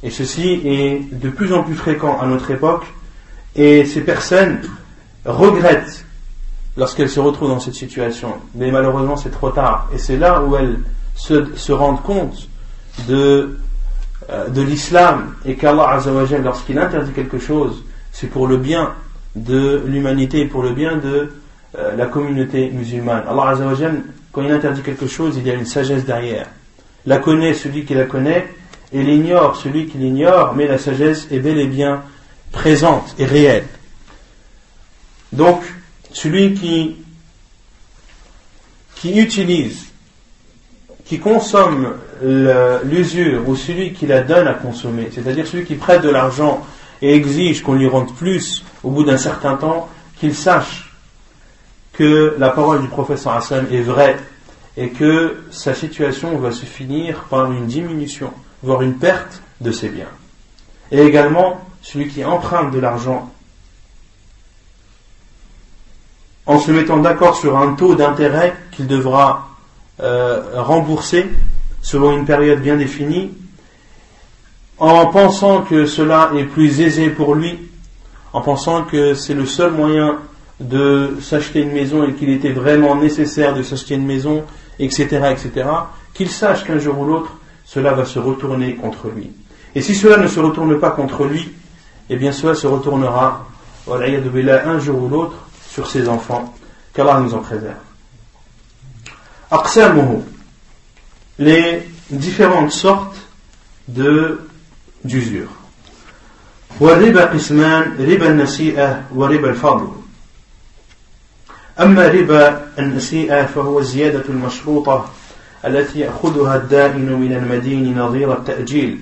[0.02, 2.86] Et ceci est de plus en plus fréquent à notre époque,
[3.56, 4.62] et ces personnes
[5.25, 6.06] regrettent
[6.78, 8.36] lorsqu'elles se retrouvent dans cette situation.
[8.56, 9.89] Mais malheureusement, c'est trop tard.
[9.93, 10.80] Et c'est là où elles
[11.19, 12.47] se, rendent compte
[13.08, 13.58] de,
[14.29, 15.99] euh, de l'islam et qu'Allah,
[16.43, 18.93] lorsqu'il interdit quelque chose, c'est pour le bien
[19.36, 21.32] de l'humanité et pour le bien de
[21.77, 23.23] euh, la communauté musulmane.
[23.27, 23.58] Allah,
[24.32, 26.47] quand il interdit quelque chose, il y a une sagesse derrière.
[27.05, 28.47] La connaît celui qui la connaît
[28.91, 32.03] et l'ignore celui qui l'ignore, mais la sagesse est bel et bien
[32.51, 33.65] présente et réelle.
[35.32, 35.62] Donc,
[36.12, 36.97] celui qui,
[38.95, 39.88] qui utilise,
[41.10, 46.10] qui consomme l'usure ou celui qui la donne à consommer, c'est-à-dire celui qui prête de
[46.10, 46.63] l'argent
[47.02, 50.93] et exige qu'on lui rende plus au bout d'un certain temps, qu'il sache
[51.93, 54.17] que la parole du professeur Hassan est vraie
[54.78, 59.89] et que sa situation va se finir par une diminution, voire une perte de ses
[59.89, 60.13] biens.
[60.91, 63.34] Et également, celui qui emprunte de l'argent
[66.45, 69.50] en se mettant d'accord sur un taux d'intérêt qu'il devra
[70.02, 71.28] euh, rembourser
[71.82, 73.32] selon une période bien définie,
[74.78, 77.60] en pensant que cela est plus aisé pour lui,
[78.34, 80.20] en pensant que c'est le seul moyen
[80.60, 84.44] de s'acheter une maison et qu'il était vraiment nécessaire de s'acheter une maison,
[84.78, 85.68] etc., etc.,
[86.14, 87.32] qu'il sache qu'un jour ou l'autre,
[87.66, 89.32] cela va se retourner contre lui.
[89.76, 91.52] Et si cela ne se retourne pas contre lui,
[92.10, 93.46] eh bien cela se retournera,
[93.88, 95.38] un jour ou l'autre,
[95.70, 96.54] sur ses enfants.
[96.94, 97.88] Qu'Allah nous en préserve.
[101.40, 103.18] Les différentes sortes
[103.88, 104.40] de
[105.04, 105.50] d'usure.
[106.80, 109.88] والربا قسمان ربا النسيئة وربا الفضل
[111.80, 115.10] أما ربا النسيئة فهو الزيادة المشروطة
[115.66, 119.02] التي يأخذها الدائن من المدين نظير التأجيل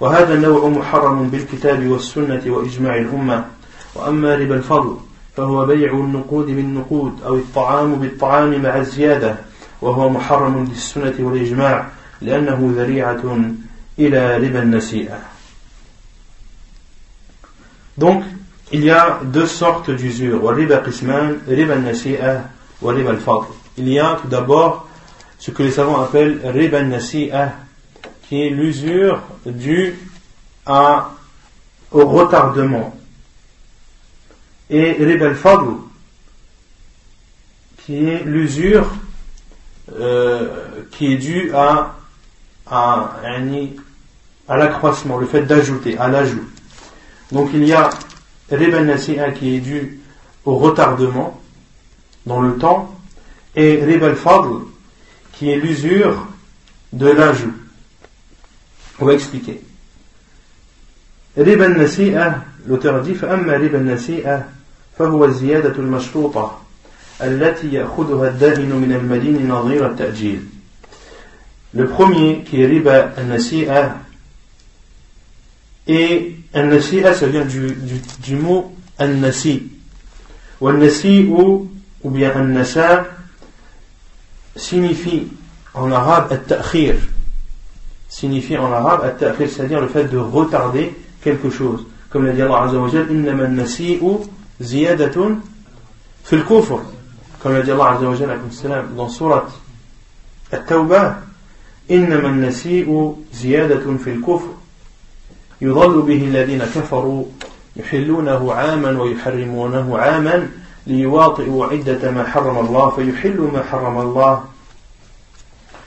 [0.00, 3.44] وهذا النوع محرم بالكتاب والسنة وإجماع الأمة
[3.94, 4.96] وأما ربا الفضل
[5.36, 9.36] فهو بيع النقود بالنقود أو الطعام بالطعام مع الزيادة
[9.83, 11.87] وهو محرم للسنة والإجماع
[12.21, 13.23] لأنه ذريعة
[13.99, 15.19] إلى ربا النسيئة
[17.99, 18.23] Donc,
[18.71, 20.55] il y a deux sortes d'usure.
[23.77, 24.87] Il y a tout d'abord
[25.37, 27.55] ce que les savants appellent riba nasi'ah,
[28.27, 29.99] qui est l'usure due
[30.65, 31.11] à,
[31.91, 32.95] au retardement.
[34.69, 35.71] Et riba al-fadl,
[37.85, 38.89] qui est l'usure
[39.99, 40.47] euh,
[40.91, 41.95] qui est due à,
[42.67, 43.15] à,
[44.47, 46.47] à l'accroissement, le fait d'ajouter, à l'ajout.
[47.31, 47.89] Donc il y a
[48.51, 49.99] riba nasi'a qui est dû
[50.45, 51.39] au retardement
[52.25, 52.95] dans le temps
[53.55, 54.63] et riba al-fadl
[55.33, 56.27] qui est l'usure
[56.93, 57.53] de l'ajout.
[58.99, 59.61] On va expliquer.
[61.37, 64.45] riba nasi'a l'auteur dit فأما ربا النسيئة
[64.97, 66.61] فهو الزيادة المشروطة
[71.74, 73.96] le premier qui est riba al-nasi'a
[75.86, 77.76] et An-Nasi'a, ça vient du,
[78.20, 79.64] du, mot An-Nasi.
[80.60, 81.68] Ou An-Nasi ou,
[82.02, 83.06] ou bien An-Nasa
[84.56, 85.26] signifie
[85.74, 86.94] en arabe At-Ta'khir.
[88.08, 91.84] Signifie en arabe At-Ta'khir, c'est-à-dire le fait de retarder quelque chose.
[92.08, 94.20] Comme l'a dit Allah Azza wa Jal, Innama An-Nasi'u
[94.60, 95.40] ziyadatun
[96.22, 96.80] fil kufr.
[97.44, 99.44] Comme l'a dit Allah Azza wa dans surat
[100.50, 101.16] At-Tawbah,
[101.90, 104.46] Innama An-Nasi'u ziyadatun fil kufr.
[105.60, 107.24] يضل به الذين كفروا
[107.76, 110.48] يحلونه عاما ويحرمونه عاما
[110.86, 114.44] ليواطئوا عدة ما حرم الله فيحلوا ما حرم الله.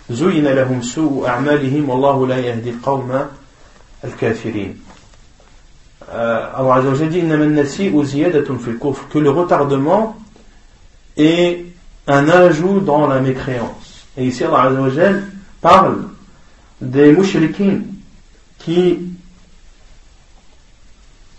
[0.10, 3.26] زين لهم سوء أعمالهم والله لا يهدي القوم
[4.04, 4.78] الكافرين.
[6.08, 9.10] Allah Azza wa dit إنما النسيء زيادة في الكفر.
[9.10, 10.16] Que le retardement
[11.18, 11.66] est
[12.08, 14.06] un ajout dans la mécréance.
[14.16, 14.72] Et ici Allah
[15.62, 16.10] parle
[16.80, 17.82] des mouchriquins
[18.60, 19.00] qui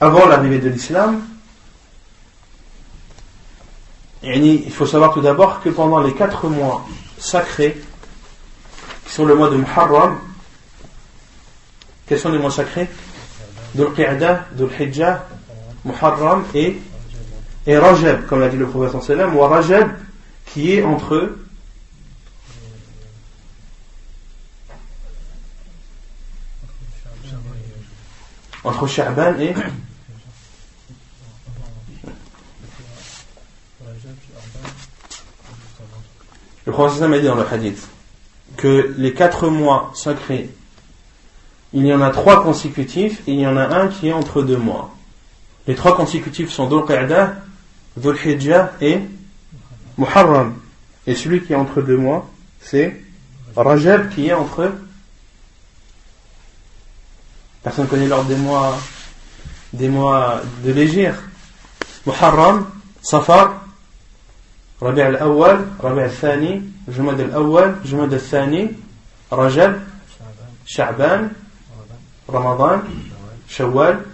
[0.01, 1.23] avant l'arrivée de l'islam,
[4.23, 6.87] il faut savoir tout d'abord que pendant les quatre mois
[7.19, 7.81] sacrés,
[9.05, 10.19] qui sont le mois de Muharram,
[12.07, 12.88] quels sont les mois sacrés?
[13.75, 15.27] Dhul Qi'dah, Dhul Hijjah,
[15.85, 16.79] Muharram et,
[17.66, 19.90] et Rajab, comme l'a dit le prophète sallam, ou Rajab,
[20.47, 21.37] qui est entre
[28.64, 29.55] entre Sha'ban et
[36.68, 37.88] Le prophète a dit dans le hadith
[38.59, 40.51] que les quatre mois sacrés,
[41.73, 44.42] il y en a trois consécutifs et il y en a un qui est entre
[44.42, 44.94] deux mois.
[45.66, 47.37] Les trois consécutifs sont Dhul Qa'dah,
[47.99, 49.01] Dhul-Hijjah et
[49.97, 50.55] Muharram.
[51.07, 52.29] Et celui qui est entre deux mois,
[52.61, 53.01] c'est
[53.57, 54.73] Rajab qui est entre.
[57.63, 58.79] Personne ne connaît l'ordre des mois,
[59.73, 61.15] des mois de l'égir.
[62.07, 62.67] Muharram,
[63.03, 63.65] Safar,
[64.81, 68.71] Rabi' al-Awwal, Rabi' al-Thani, Jumad al-Awwal, Jumad al-Thani,
[69.31, 69.81] Rajab,
[70.65, 71.31] Sha'ban,
[72.29, 72.83] Ramadan,
[73.49, 74.05] Shawwal,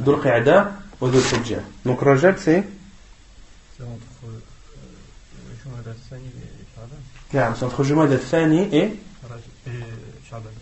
[0.00, 1.62] Dhul-Qi'da Dhul-Hijjah.
[1.84, 2.64] Donc Rajab c'est
[3.78, 3.84] c'est
[7.64, 8.92] entre Jumada Thani et,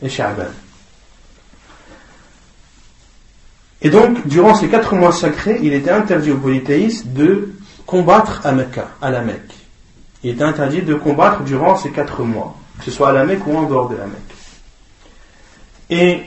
[0.02, 0.44] et Sha'ban.
[3.82, 7.54] Et donc, durant ces quatre mois sacrés, il était interdit aux polythéistes de
[7.86, 9.52] combattre à Mecca, à la Mecque.
[10.22, 13.46] Il était interdit de combattre durant ces quatre mois, que ce soit à la Mecque
[13.46, 14.34] ou en dehors de la Mecque.
[15.88, 16.22] Et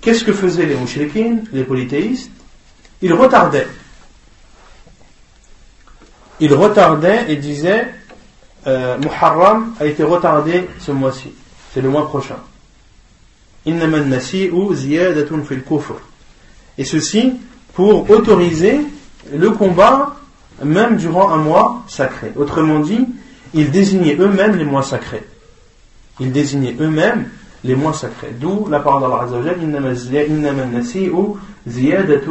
[0.00, 2.32] qu'est-ce que faisaient les mouchriquines, les polythéistes?
[3.00, 3.68] Ils retardaient
[6.39, 7.87] il retardait et disait
[8.67, 11.31] euh, Muharram a été retardé ce mois-ci,
[11.73, 12.37] c'est le mois prochain.
[13.65, 13.73] Et
[16.83, 17.33] ceci
[17.73, 18.81] pour autoriser
[19.33, 20.15] le combat
[20.63, 22.31] même durant un mois sacré.
[22.35, 23.07] Autrement dit,
[23.53, 25.23] ils désignaient eux-mêmes les mois sacrés.
[26.19, 27.29] Ils désignaient eux-mêmes
[27.63, 28.33] les mois sacrés.
[28.39, 29.57] D'où la parole d'Allah Azza wa Jalla,
[30.27, 31.35] إنما النسيء
[31.67, 32.27] زيادة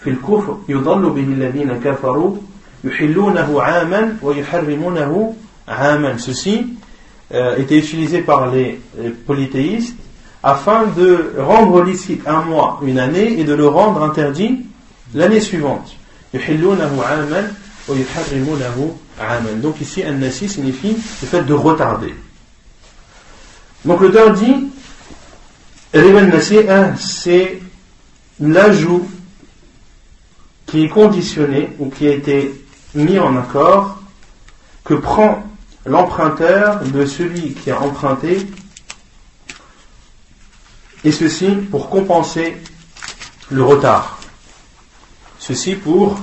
[0.00, 2.36] في الكفر يضل به الذين كفروا
[6.17, 6.67] Ceci
[7.33, 8.79] euh, était utilisé par les,
[9.25, 9.97] polythéistes
[10.43, 14.65] afin de rendre licite un mois, une année, et de le rendre interdit
[15.13, 15.95] l'année suivante.
[19.61, 22.13] Donc ici, An-Nasi signifie le fait de retarder.
[23.83, 24.67] Donc l'auteur dit,
[26.97, 27.59] c'est
[28.39, 29.07] l'ajout
[30.65, 32.53] qui est conditionné ou qui a été
[32.95, 33.99] mis en accord
[34.83, 35.43] que prend
[35.85, 38.47] l'emprunteur de celui qui a emprunté
[41.03, 42.57] et ceci pour compenser
[43.49, 44.19] le retard.
[45.39, 46.19] Ceci pour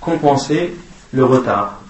[0.00, 0.74] compenser
[1.12, 1.80] le retard.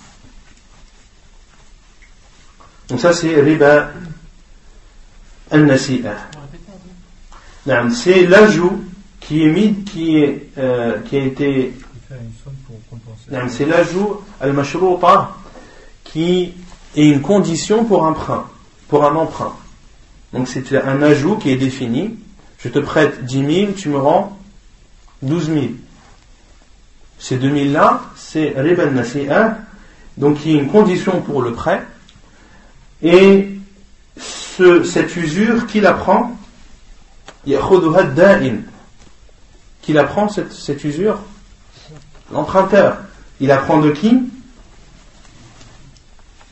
[2.89, 3.91] Donc ça c'est riba
[5.51, 6.17] al-nasi'a.
[7.91, 8.83] C'est l'ajout
[9.21, 11.75] qui est mis, qui, est, euh, qui a été.
[13.49, 15.33] C'est l'ajout al-mashruta
[16.05, 16.55] qui
[16.97, 18.47] est une condition pour un emprunt,
[18.89, 19.55] pour un emprunt.
[20.33, 22.19] Donc c'est un ajout qui est défini.
[22.59, 24.37] Je te prête 10 000, tu me rends
[25.23, 25.61] 12 000.
[27.19, 29.59] Ces 2 000 là, c'est riba al-nasi'a,
[30.17, 31.83] donc qui est une condition pour le prêt.
[33.03, 33.51] Et
[34.17, 36.37] ce, cette usure, qui la prend
[39.83, 41.21] Qui la prend, cette, cette usure?
[42.33, 42.99] L'emprunteur.
[43.41, 44.19] Il apprend de qui?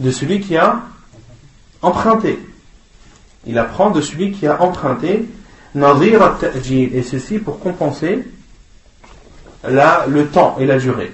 [0.00, 0.82] De celui qui a
[1.82, 2.38] emprunté.
[3.46, 5.26] Il apprend de celui qui a emprunté
[5.74, 8.26] et ceci pour compenser
[9.64, 11.12] le temps et la durée.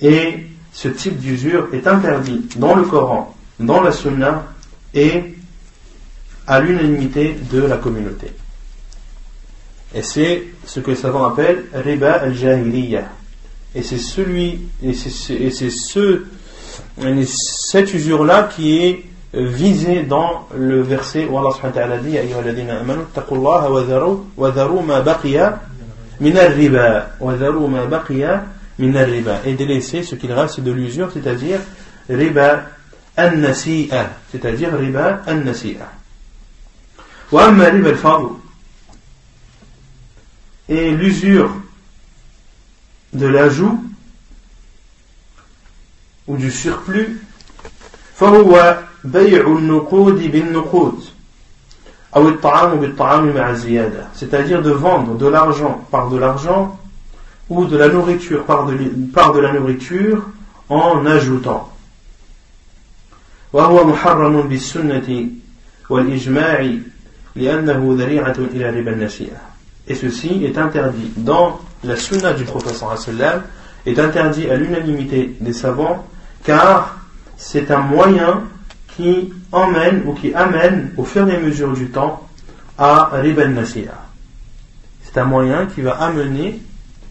[0.00, 4.46] Et ce type d'usure est interdit dans le Coran, dans la Sunna
[4.94, 5.34] et
[6.46, 8.28] à l'unanimité de la communauté.
[9.96, 13.04] Et c'est ce que les savants appellent riba al-jahiliya.
[13.74, 16.22] Et c'est celui, et c'est ce,
[17.24, 23.70] cette usure-là qui est visée dans le verset où Allah subhanahu wa dit amanu taqullaha
[23.70, 23.82] wa
[24.50, 25.60] dharu wa ma baqiya
[26.20, 27.34] min al-riba wa
[27.68, 28.44] ma baqiya
[28.78, 31.60] riba et délaisser ce qu'il reste de l'usure, c'est-à-dire
[32.10, 32.64] riba
[33.16, 35.90] an-nasi'a, c'est-à-dire riba an-nasi'a.
[37.32, 37.96] Wa amma riba al
[40.69, 41.51] et l'usure
[43.13, 43.83] de l'ajout
[46.27, 47.17] ou du surplus
[48.15, 51.03] فهو بيع النقود بالنقود
[52.15, 56.79] أو الطعام بالطعام مع الزيادة c'est-à-dire de vendre de l'argent par de l'argent
[57.49, 58.77] ou de la nourriture par de,
[59.13, 60.25] par de la nourriture
[60.69, 61.67] en ajoutant.
[63.53, 65.27] وهو محرم بالسنة
[65.89, 66.75] والإجماع
[67.35, 69.41] لأنه ذريعة إلى ربا النسيئة.
[69.88, 73.42] Et ceci est interdit dans la sunna du sallam
[73.84, 76.04] est interdit à l'unanimité des savants
[76.44, 76.98] car
[77.36, 78.42] c'est un moyen
[78.96, 82.26] qui emmène ou qui amène au fur et à mesure du temps
[82.78, 84.06] à riba nasi'a.
[85.02, 86.60] C'est un moyen qui va amener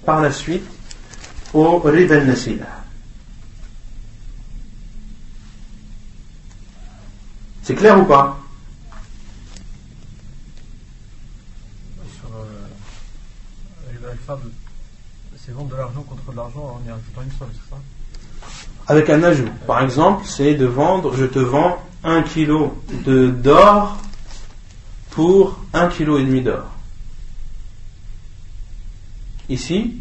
[0.05, 0.65] par la suite
[1.53, 2.83] au riba nasi'a.
[7.63, 8.39] C'est clair ou pas
[12.15, 12.29] Sur
[15.37, 17.77] c'est vendre de l'argent contre de l'argent en y ajoutant une somme, c'est ça?
[18.87, 19.49] Avec un ajout.
[19.67, 23.97] Par exemple, c'est de vendre, je te vends un kilo de d'or
[25.11, 26.65] pour un kilo et demi d'or.
[29.49, 29.97] Ici,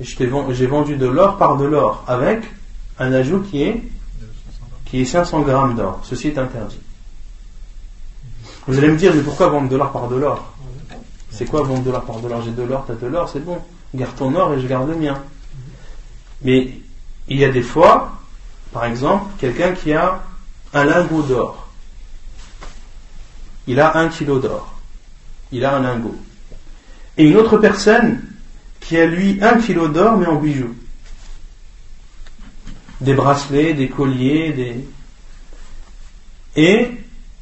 [0.00, 2.42] j'ai vendu de l'or par de l'or avec
[2.98, 3.82] un ajout qui est,
[4.84, 6.00] qui est 500 grammes d'or.
[6.04, 6.80] Ceci est interdit.
[8.66, 10.54] Vous allez me dire, mais pourquoi vendre de l'or par de l'or?
[11.40, 13.26] C'est quoi vendre de l'or par de l'or J'ai de l'or, tu as de l'or,
[13.26, 13.56] c'est bon.
[13.94, 15.22] Garde ton or et je garde le mien.
[16.42, 16.70] Mais
[17.28, 18.20] il y a des fois,
[18.74, 20.20] par exemple, quelqu'un qui a
[20.74, 21.66] un lingot d'or.
[23.66, 24.74] Il a un kilo d'or.
[25.50, 26.14] Il a un lingot
[27.16, 28.22] et une autre personne
[28.78, 30.76] qui a lui un kilo d'or mais en bijoux.
[33.00, 34.84] Des bracelets, des colliers, des...
[36.54, 36.90] Et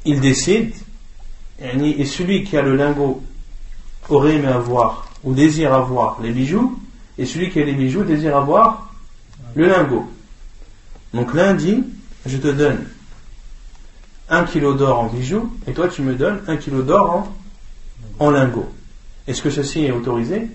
[0.05, 0.73] il décide,
[1.61, 3.25] et celui qui a le lingot
[4.09, 6.79] aurait aimé avoir ou désire avoir les bijoux,
[7.19, 8.93] et celui qui a les bijoux désire avoir
[9.55, 10.09] le lingot.
[11.13, 11.85] Donc l'un dit,
[12.27, 12.85] je te donne
[14.29, 17.29] un kilo d'or en bijoux, et toi tu me donnes un kilo d'or
[18.19, 18.69] en, lingot.
[19.27, 20.49] Est-ce que ceci est autorisé?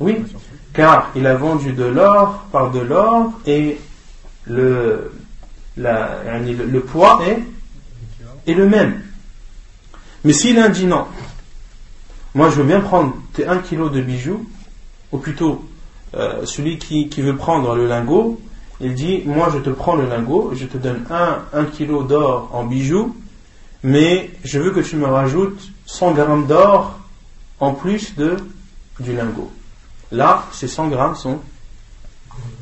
[0.00, 0.24] Oui,
[0.72, 3.78] car il a vendu de l'or par de l'or et
[4.46, 5.12] le,
[5.76, 7.38] le, poids est,
[8.50, 9.00] est le même.
[10.24, 11.06] Mais si l'un dit non,
[12.36, 14.46] moi je veux bien prendre tes 1 kilo de bijoux,
[15.10, 15.64] ou plutôt
[16.14, 18.38] euh, celui qui, veut prendre le lingot,
[18.78, 22.50] il dit moi je te prends le lingot, je te donne 1, 1 kilo d'or
[22.52, 23.16] en bijoux,
[23.82, 26.98] mais je veux que tu me rajoutes 100 grammes d'or
[27.58, 28.36] en plus de,
[29.00, 29.50] du lingot.
[30.12, 31.40] Là, ces 100 grammes sont,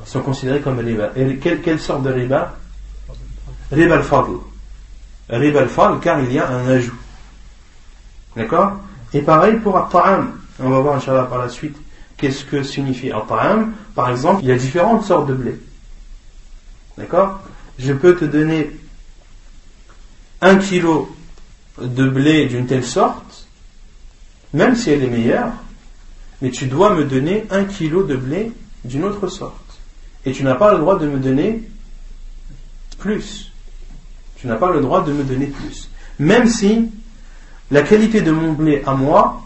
[0.05, 1.11] sont considérés comme riba.
[1.17, 2.55] Et quelle, quelle sorte de riba?
[3.73, 4.37] Riba al-fadl.
[5.29, 6.97] Riba al-fadl car il y a un ajout.
[8.37, 8.75] D'accord?
[9.15, 9.89] Et pareil pour at
[10.59, 11.77] On va voir, Inch'Allah, par la suite,
[12.17, 13.25] qu'est-ce que signifie at
[13.95, 15.57] Par exemple, il y a différentes sortes de blé.
[16.99, 17.41] D'accord?
[17.79, 18.71] Je peux te donner
[20.41, 21.15] un kilo
[21.81, 23.47] de blé d'une telle sorte,
[24.53, 25.53] même si elle est meilleure,
[26.43, 28.53] mais tu dois me donner un kilo de blé
[28.85, 29.81] d'une autre sorte.
[30.27, 31.63] Et tu n'as pas le droit de me donner
[32.99, 33.53] plus.
[34.37, 35.89] Tu n'as pas le droit de me donner plus.
[36.19, 36.91] Même si
[37.71, 39.43] la qualité de mon blé à moi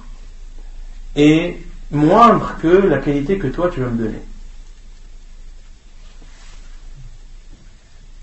[1.16, 1.58] est
[1.90, 4.20] moindre que la qualité que toi tu vas me donner.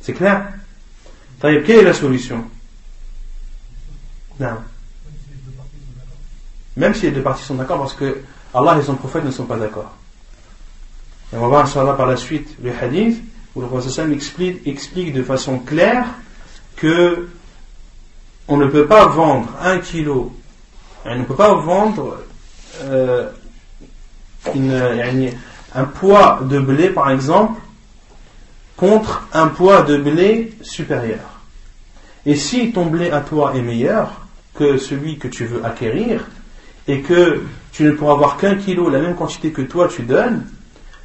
[0.01, 0.47] C'est clair?
[1.41, 2.45] Quelle est la solution?
[4.39, 4.57] Non.
[6.77, 8.21] Même si les deux parties sont d'accord, parce que
[8.53, 9.93] Allah et son prophète ne sont pas d'accord.
[11.33, 13.23] On va voir, Inch'Allah, par la suite, le hadith,
[13.55, 16.05] où le prophète explique, explique de façon claire
[16.75, 17.29] que
[18.47, 20.33] on ne peut pas vendre un kilo,
[21.05, 22.19] on ne peut pas vendre
[22.83, 23.29] euh,
[25.73, 27.59] un poids de blé, par exemple,
[28.77, 31.41] contre un poids de blé supérieur.
[32.25, 34.21] Et si ton blé à toi est meilleur
[34.55, 36.25] que celui que tu veux acquérir,
[36.87, 40.45] et que tu ne pourras avoir qu'un kilo, la même quantité que toi tu donnes,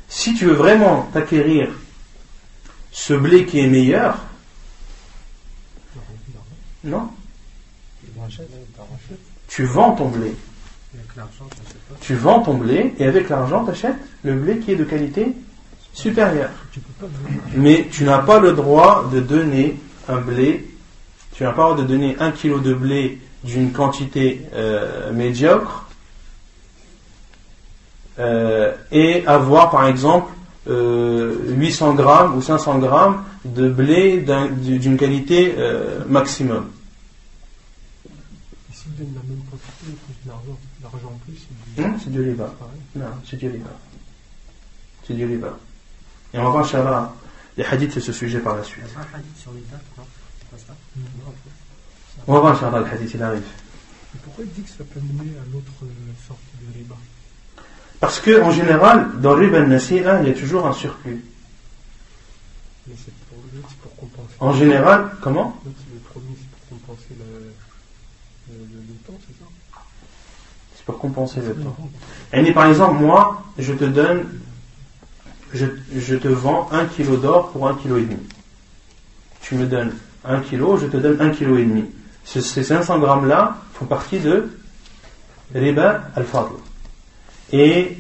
[0.09, 1.71] si tu veux vraiment t'acquérir
[2.93, 4.19] ce blé qui est meilleur,
[6.85, 7.11] non,
[9.49, 10.35] tu vends ton blé.
[12.01, 15.33] Tu vends ton blé et avec l'argent, tu achètes le blé qui est de qualité
[15.93, 16.51] supérieure.
[17.55, 19.79] Mais tu n'as pas le droit de donner
[20.09, 20.69] un blé,
[21.35, 25.87] tu n'as pas le droit de donner un kilo de blé d'une quantité euh, médiocre
[28.19, 30.33] euh, et avoir par exemple
[30.67, 34.25] 800 euh, grammes ou 500 grammes de blé
[34.61, 35.55] d'une qualité
[36.07, 36.67] maximum
[39.01, 41.47] donne la même quantité, il faut de l'argent, l'argent en plus.
[41.79, 42.55] Non, c'est du riba.
[42.95, 43.71] Non, c'est du riba.
[45.07, 45.59] C'est du riba.
[46.35, 46.39] Et
[47.57, 48.85] les hadiths sur ce sujet par la suite.
[48.87, 50.05] Il y a un hadith sur les dates, quoi
[52.27, 53.43] On va voir, Inch'Allah, le hadith, il arrive.
[54.15, 56.95] Et pourquoi il dit que ça peut mener à l'autre euh, sorte de riba?
[57.99, 61.25] Parce qu'en général, dans le riba il y a toujours un surplus.
[62.87, 63.39] Mais c'est pour,
[63.83, 64.35] pour compenser.
[64.41, 67.55] En général, comment Le premier, c'est pour compenser le
[70.77, 71.77] c'est pour compenser le temps.
[72.33, 74.27] Et par exemple, moi, je te donne,
[75.53, 78.19] je, te vends un kilo d'or pour un kilo et demi.
[79.43, 79.93] Tu me donnes
[80.25, 81.85] un kilo, je te donne un kilo et demi.
[82.25, 84.51] Ces 500 grammes là font partie de
[85.55, 86.53] riba al-fadl.
[87.53, 87.97] Et,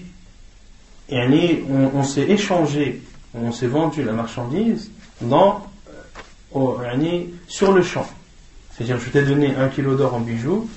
[1.11, 3.03] on, s'est échangé,
[3.35, 5.67] on s'est vendu la marchandise dans,
[6.55, 8.07] euh, sur le champ.
[8.71, 10.69] C'est-à-dire, je t'ai donné un kilo d'or en bijoux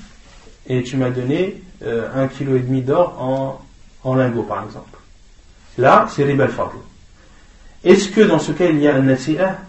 [0.67, 3.61] et tu m'as donné euh, un kilo et demi d'or en,
[4.03, 4.97] en lingots, par exemple.
[5.77, 6.77] Là, c'est riba al-fadl.
[7.83, 9.59] Est-ce que dans ce cas, il y a un nasi'a?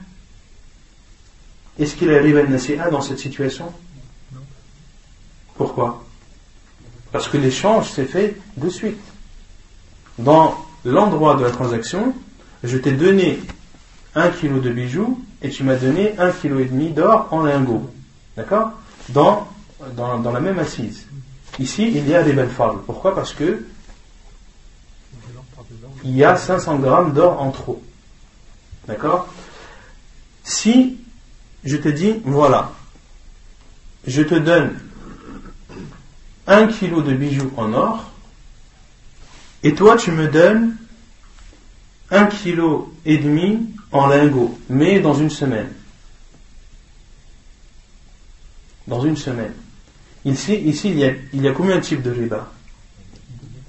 [1.79, 3.73] Est-ce qu'il y a riba al-nasi'a dans cette situation?
[5.57, 6.05] Pourquoi?
[7.11, 9.01] Parce que l'échange s'est fait de suite.
[10.19, 12.15] Dans l'endroit de la transaction,
[12.63, 13.41] je t'ai donné
[14.15, 17.91] un kilo de bijoux et tu m'as donné un kilo et demi d'or en lingots.
[18.37, 18.73] D'accord?
[19.97, 21.07] Dans, la même assise.
[21.59, 22.83] Ici, il y a des belles fables.
[22.87, 23.15] Pourquoi?
[23.15, 23.67] Parce que
[26.05, 27.83] il y a 500 grammes d'or en trop.
[28.87, 29.29] D'accord?
[30.43, 30.99] Si
[31.65, 32.73] je te dis, voilà,
[34.07, 34.79] je te donne
[36.47, 38.11] un kilo de bijoux en or,
[39.63, 40.77] et toi tu me donnes
[42.11, 45.73] un kilo et demi en lingots, mais dans une semaine
[48.87, 49.55] dans une semaine.
[50.25, 52.49] Ici, ici il, y a, combien de types de riba?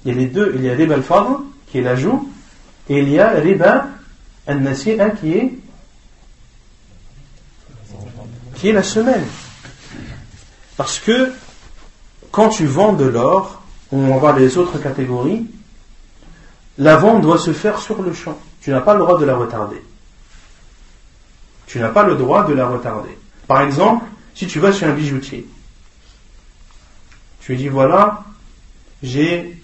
[0.03, 0.53] Il y a les deux.
[0.55, 1.37] Il y a riba al-fadl,
[1.67, 2.31] qui est l'ajout,
[2.89, 3.87] et il y a riba
[4.47, 5.53] al-nasi'a, qui est
[8.55, 9.25] qui est la semaine.
[10.77, 11.31] Parce que
[12.31, 15.45] quand tu vends de l'or, on va les autres catégories,
[16.77, 18.37] la vente doit se faire sur le champ.
[18.61, 19.81] Tu n'as pas le droit de la retarder.
[21.67, 23.17] Tu n'as pas le droit de la retarder.
[23.47, 25.47] Par exemple, si tu vas chez un bijoutier,
[27.45, 28.23] tu lui dis voilà,
[29.03, 29.55] j'ai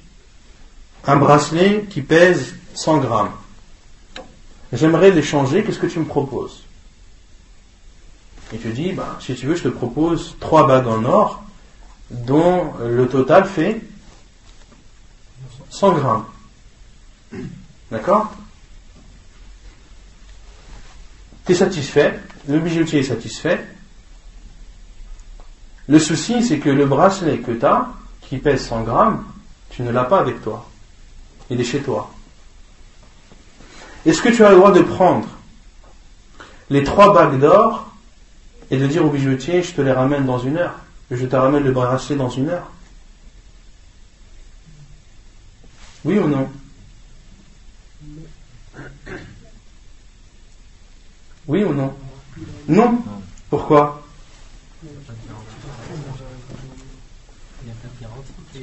[1.03, 3.31] un bracelet qui pèse 100 grammes.
[4.71, 6.61] J'aimerais l'échanger, qu'est-ce que tu me proposes?
[8.53, 11.43] Il te dit, bah, si tu veux, je te propose trois bagues en or,
[12.11, 13.81] dont le total fait
[15.71, 16.25] 100 grammes.
[17.89, 18.31] D'accord?
[21.47, 23.65] Tu es satisfait, le bijoutier est satisfait?
[25.91, 27.89] Le souci, c'est que le bracelet que tu as,
[28.21, 29.25] qui pèse 100 grammes,
[29.71, 30.69] tu ne l'as pas avec toi.
[31.49, 32.09] Il est chez toi.
[34.05, 35.27] Est-ce que tu as le droit de prendre
[36.69, 37.91] les trois bagues d'or
[38.69, 40.79] et de dire au bijoutier, je te les ramène dans une heure
[41.11, 42.71] Je te ramène le bracelet dans une heure?
[46.05, 46.49] Oui ou non?
[51.47, 51.93] Oui ou non?
[52.69, 53.03] Non?
[53.49, 54.00] Pourquoi?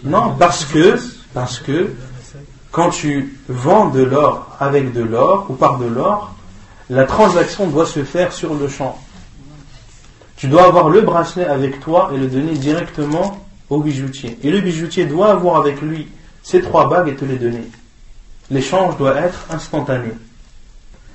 [0.05, 0.97] Non, parce que,
[1.35, 1.95] parce que
[2.71, 6.35] quand tu vends de l'or avec de l'or ou par de l'or,
[6.91, 8.99] la transaction doit se faire sur le champ.
[10.37, 14.39] Tu dois avoir le bracelet avec toi et le donner directement au bijoutier.
[14.43, 16.09] Et le bijoutier doit avoir avec lui
[16.43, 17.65] ces trois bagues et te les donner.
[18.51, 20.13] L'échange doit être instantané.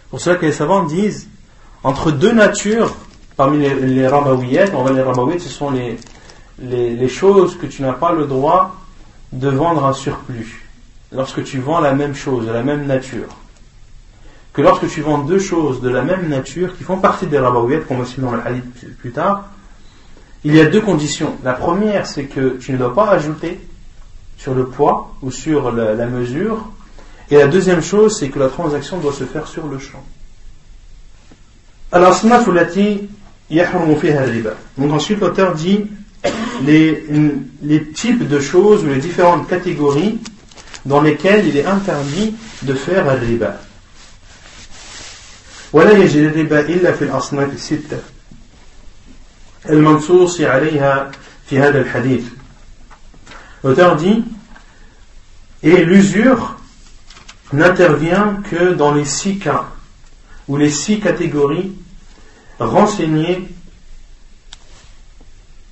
[0.10, 1.28] Pour cela que les savants disent,
[1.84, 2.96] entre deux natures,
[3.36, 5.98] parmi les, les on va les ce sont les,
[6.60, 8.76] les, choses que tu n'as pas le droit
[9.32, 10.70] de vendre en surplus.
[11.12, 13.30] Lorsque tu vends la même chose, de la même nature.
[14.54, 17.88] Que lorsque tu vends deux choses de la même nature, qui font partie des rabaouillettes,
[17.88, 19.46] comme aussi dans le hadith plus tard,
[20.44, 21.36] il y a deux conditions.
[21.44, 23.60] La première, c'est que tu ne dois pas ajouter
[24.38, 26.70] sur le poids ou sur la, mesure.
[27.32, 30.04] Et la deuxième chose, c'est que la transaction doit se faire sur le champ.
[31.92, 32.20] Alors,
[34.78, 35.86] donc ensuite l'auteur dit
[36.65, 37.05] les,
[37.63, 40.19] les types de choses ou les différentes catégories
[40.85, 43.61] dans lesquelles il est interdit de faire un riba.
[45.73, 47.99] ولا يجري الربا إلا في الأصناف الستة
[49.69, 51.11] المنصوص عليها
[51.51, 52.25] في هذا الحديث
[53.65, 54.25] L'auteur dit
[55.63, 56.57] Et l'usure
[57.53, 59.65] n'intervient que dans les six cas,
[60.47, 61.73] ou les six catégories
[62.61, 63.49] renseignées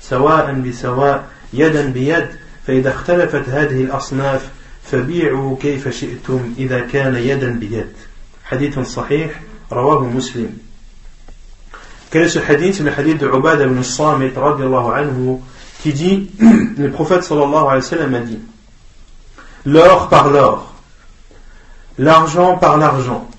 [0.00, 2.26] سواء بسواء يدا بيد
[2.66, 4.48] فإذا اختلفت هذه الأصناف
[4.84, 7.92] فبيعوا كيف شئتم إذا كان يدا بيد.
[8.44, 9.40] حديث صحيح
[9.72, 10.58] رواه مسلم.
[12.12, 15.40] كنس الحديث من حديث عبادة بن الصامت رضي الله عنه
[15.84, 18.40] تجي dit, صلى الله عليه وسلم wa sallam a dit,
[19.66, 20.74] l'or par l'or,
[21.98, 23.30] l'argent par l'argent,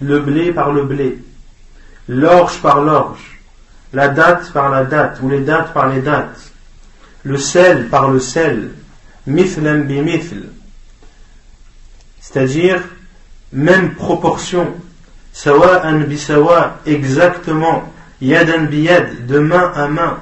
[0.00, 0.72] le blé par
[3.92, 6.52] la date par la date ou les dates par les dates.
[7.24, 8.70] Le sel par le sel.
[9.26, 10.48] Mithlan bi mithl
[12.20, 12.82] c'est-à-dire
[13.52, 14.74] même proportion.
[15.32, 17.92] Sawa'an bi sawa exactement.
[18.20, 20.18] Yadan bi yad de main à main.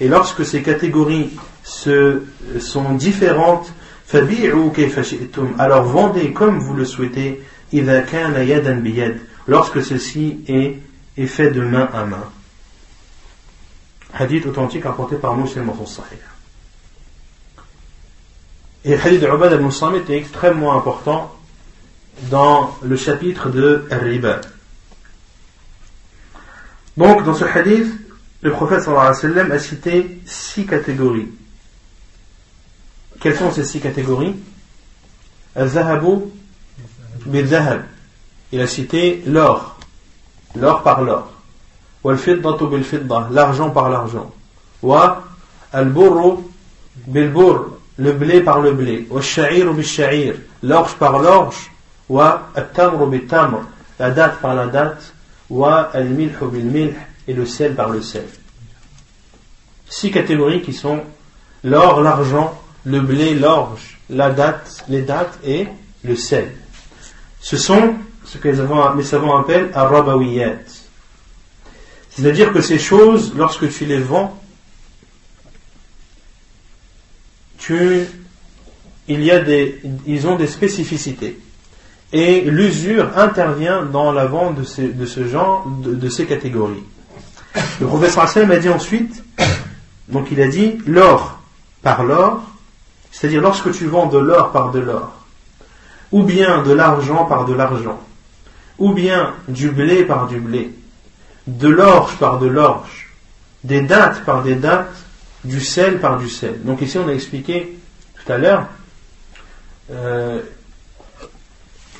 [0.00, 1.30] Et lorsque ces catégories
[1.62, 3.72] sont différentes,
[5.58, 7.42] alors vendez comme vous le souhaitez,
[9.46, 10.78] lorsque ceci est,
[11.16, 12.24] est fait de main à main.
[14.12, 16.18] Hadith authentique apporté par Muslim son Sahih.
[18.84, 21.34] Et hadith de Ubad al-Muslim est extrêmement important
[22.30, 24.40] dans le chapitre de Riba.
[26.96, 27.92] Donc, dans ce hadith,
[28.40, 31.28] le prophète sallallahu alayhi wa sallam a cité six catégories.
[33.20, 34.36] Quelles sont ces six catégories?
[35.56, 36.26] Al-Zahabu
[37.26, 37.84] bil-Zahab.
[38.52, 39.73] Il a cité l'or,
[40.56, 41.30] l'or par l'or.
[43.30, 44.32] L'argent par l'argent.
[44.82, 45.24] Wa
[47.96, 49.08] le blé par le blé.
[50.62, 51.70] L'orge par l'orge.
[52.08, 52.48] Wa
[53.98, 55.14] la date par la date.
[55.48, 55.90] Wa
[57.26, 58.26] et le sel par le sel.
[59.88, 61.02] Six catégories qui sont
[61.62, 65.68] l'or, l'argent, le blé, l'orge, la date, les dates et
[66.02, 66.52] le sel.
[67.40, 67.94] Ce sont
[68.34, 70.56] ce que les savants appellent arabawiyat.
[72.10, 74.36] C'est-à-dire que ces choses, lorsque tu les vends,
[77.58, 78.06] tu,
[79.06, 81.38] il y a des, ils ont des spécificités.
[82.12, 86.82] Et l'usure intervient dans la vente de, ce genre, de, ces catégories.
[87.80, 89.22] Le professeur Hassan m'a dit ensuite,
[90.08, 91.38] donc il a dit l'or
[91.82, 92.42] par l'or,
[93.12, 95.24] c'est-à-dire lorsque tu vends de l'or par de l'or,
[96.10, 98.00] ou bien de l'argent par de l'argent,
[98.78, 100.72] ou bien du blé par du blé,
[101.46, 103.10] de l'orge par de l'orge,
[103.62, 104.94] des dates par des dates,
[105.44, 106.62] du sel par du sel.
[106.64, 107.78] Donc ici on a expliqué
[108.24, 108.66] tout à l'heure
[109.90, 110.40] euh,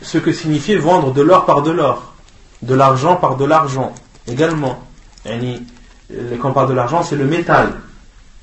[0.02, 2.14] ce que signifiait vendre de l'or par de l'or,
[2.62, 3.94] de l'argent par de l'argent
[4.26, 4.82] également.
[5.24, 7.72] Quand on parle de l'argent, c'est le métal.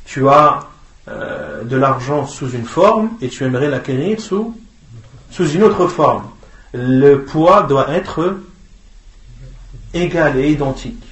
[0.06, 0.68] Tu as
[1.08, 4.54] euh, de l'argent sous une forme et tu aimerais l'acquérir sous
[5.40, 6.24] une autre forme.
[6.74, 8.38] Le poids doit être
[9.94, 11.04] égal et identique.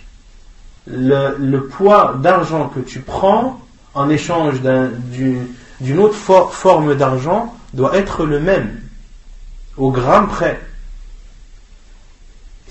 [0.88, 3.60] Le, poids d'argent que tu prends
[3.94, 8.80] en échange d'une autre forme d'argent doit être le même,
[9.78, 10.60] au gramme près.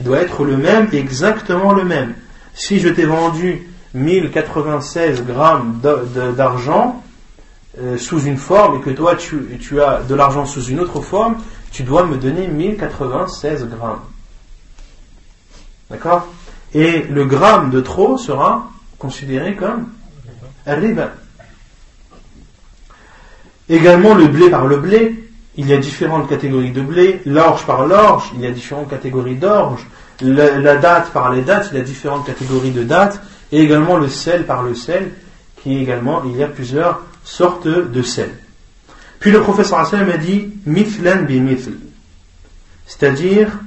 [0.00, 2.14] Il doit être le même, exactement le même.
[2.54, 5.80] Si je t'ai vendu 1096 grammes
[6.36, 7.02] d'argent
[7.80, 11.00] euh, sous une forme et que toi tu, tu as de l'argent sous une autre
[11.00, 11.36] forme,
[11.70, 14.00] tu dois me donner 1096 grammes.
[15.90, 16.26] D'accord?
[16.74, 19.88] Et le gramme de trop sera considéré comme
[20.66, 21.12] riba.
[23.68, 27.86] Également le blé par le blé, il y a différentes catégories de blé, l'orge par
[27.86, 29.86] l'orge, il y a différentes catégories d'orge,
[30.22, 33.20] la, date par les dates, il y a différentes catégories de dates,
[33.52, 35.12] et également le sel par le sel,
[35.62, 38.30] qui également, il y a plusieurs sortes de sel.
[39.18, 41.40] Puis le professeur Hassan a dit mithlan bi
[42.86, 43.60] c'est-à-dire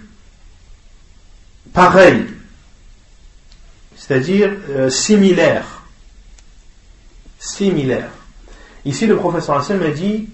[1.74, 2.26] pareil,
[3.96, 5.84] c'est-à-dire euh, similaire.
[7.40, 8.10] Similaire.
[8.84, 10.28] Ici, le professeur Hassan a dit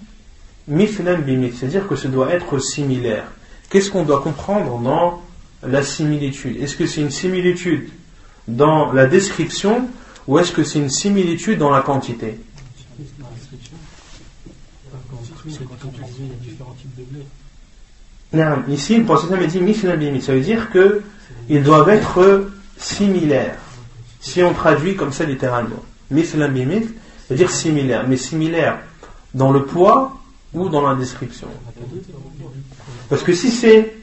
[0.68, 3.24] mithlan bimith, c'est-à-dire que ce doit être similaire.
[3.68, 5.22] Qu'est-ce qu'on doit comprendre dans
[5.62, 6.60] la similitude?
[6.62, 7.90] Est-ce que c'est une similitude
[8.46, 9.88] dans la description
[10.26, 12.38] ou est-ce que c'est une similitude dans la quantité?
[18.68, 21.02] Ici, le a dit ça veut dire que
[21.48, 23.58] ils doivent être similaires.
[24.20, 26.94] Si on traduit comme ça littéralement, mithlan bimith,
[27.26, 28.80] c'est-à-dire similaire, mais similaire
[29.34, 30.18] dans le poids
[30.54, 31.48] ou dans la description.
[33.08, 33.94] Parce que si c'est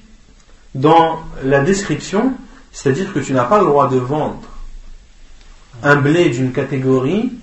[0.73, 2.33] dans la description,
[2.71, 4.41] c'est-à-dire que tu n'as pas le droit de vendre
[5.83, 7.33] un blé d'une catégorie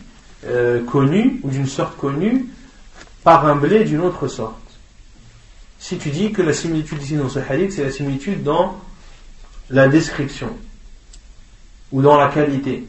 [0.47, 2.47] euh, connue ou d'une sorte connue
[3.25, 4.57] par un blé d'une autre sorte.
[5.79, 8.81] Si tu dis que la similitude ici dans ce hadith, c'est la similitude dans
[9.71, 10.51] la description
[11.91, 12.87] ou dans la qualité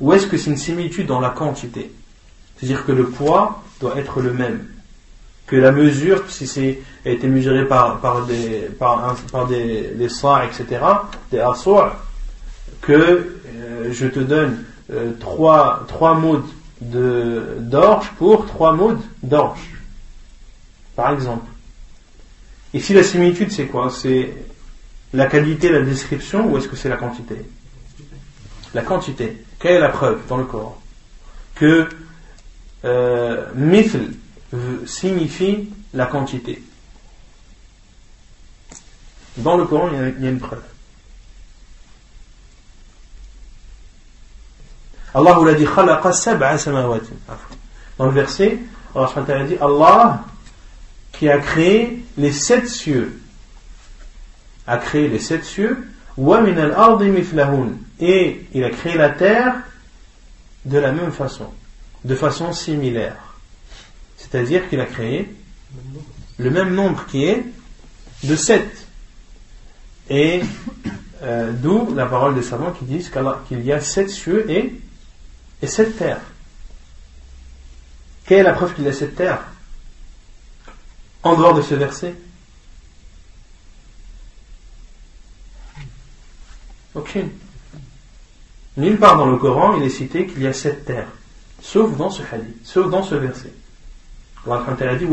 [0.00, 1.90] Ou est-ce que c'est une similitude dans la quantité?
[2.56, 4.66] C'est-à-dire que le poids doit être le même.
[5.46, 10.04] Que la mesure, si c'est a été mesuré par, par des, par, par des, des
[10.04, 10.80] etc.,
[11.30, 11.96] des assoirs,
[12.80, 16.44] que euh, je te donne euh, trois, trois modes
[16.90, 19.60] d'orge pour trois modes d'orge.
[20.96, 21.46] Par exemple.
[22.74, 23.90] Ici, la similitude, c'est quoi?
[23.90, 24.34] C'est
[25.12, 27.36] la qualité, la description ou est-ce que c'est la quantité?
[28.74, 29.44] La quantité.
[29.58, 30.78] Quelle est la preuve dans le Coran
[31.54, 31.88] Que
[32.84, 34.12] euh, mithl
[34.86, 36.62] signifie la quantité.
[39.36, 40.62] Dans le Coran, il y a, une preuve.
[45.14, 45.66] Allah vous l'a dit
[47.98, 48.58] Dans le verset,
[48.94, 50.24] Allah dit Allah
[51.12, 53.22] qui a créé les sept cieux
[54.66, 55.88] a créé les sept cieux,
[58.00, 59.54] et il a créé la terre
[60.64, 61.46] de la même façon,
[62.04, 63.16] de façon similaire.
[64.16, 65.34] C'est-à-dire qu'il a créé
[66.38, 67.44] le même nombre qui est
[68.24, 68.86] de sept.
[70.10, 70.42] Et
[71.22, 73.10] euh, d'où la parole des savants qui disent
[73.48, 74.80] qu'il y a sept cieux et,
[75.62, 76.20] et sept terres.
[78.26, 79.44] Quelle est la preuve qu'il y a sept terres
[81.22, 82.14] En dehors de ce verset?
[86.94, 87.30] Aucune.
[88.76, 91.08] Nulle part dans le Coran il est cité qu'il y a sept terres.
[91.60, 93.52] sauf dans ce hadith, sauf dans ce verset.
[94.44, 95.06] Allah a dit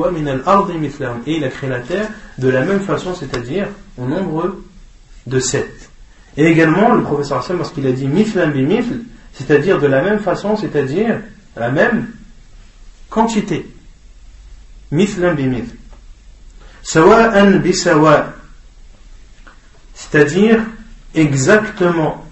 [1.27, 4.57] Et il a créé la terre de la même façon, c'est-à-dire au nombre
[5.27, 5.91] de sept.
[6.35, 9.01] Et également, le professeur Hassan, lorsqu'il a dit mithlam bimithl,
[9.39, 11.21] c'est-à-dire de la même façon, c'est-à-dire
[11.55, 12.11] la même
[13.09, 13.65] quantité.
[14.91, 15.75] Mithlam bimithl.
[16.83, 18.33] Sawa'an bisawa.
[19.93, 20.59] C'est-à-dire
[21.15, 22.25] exactement.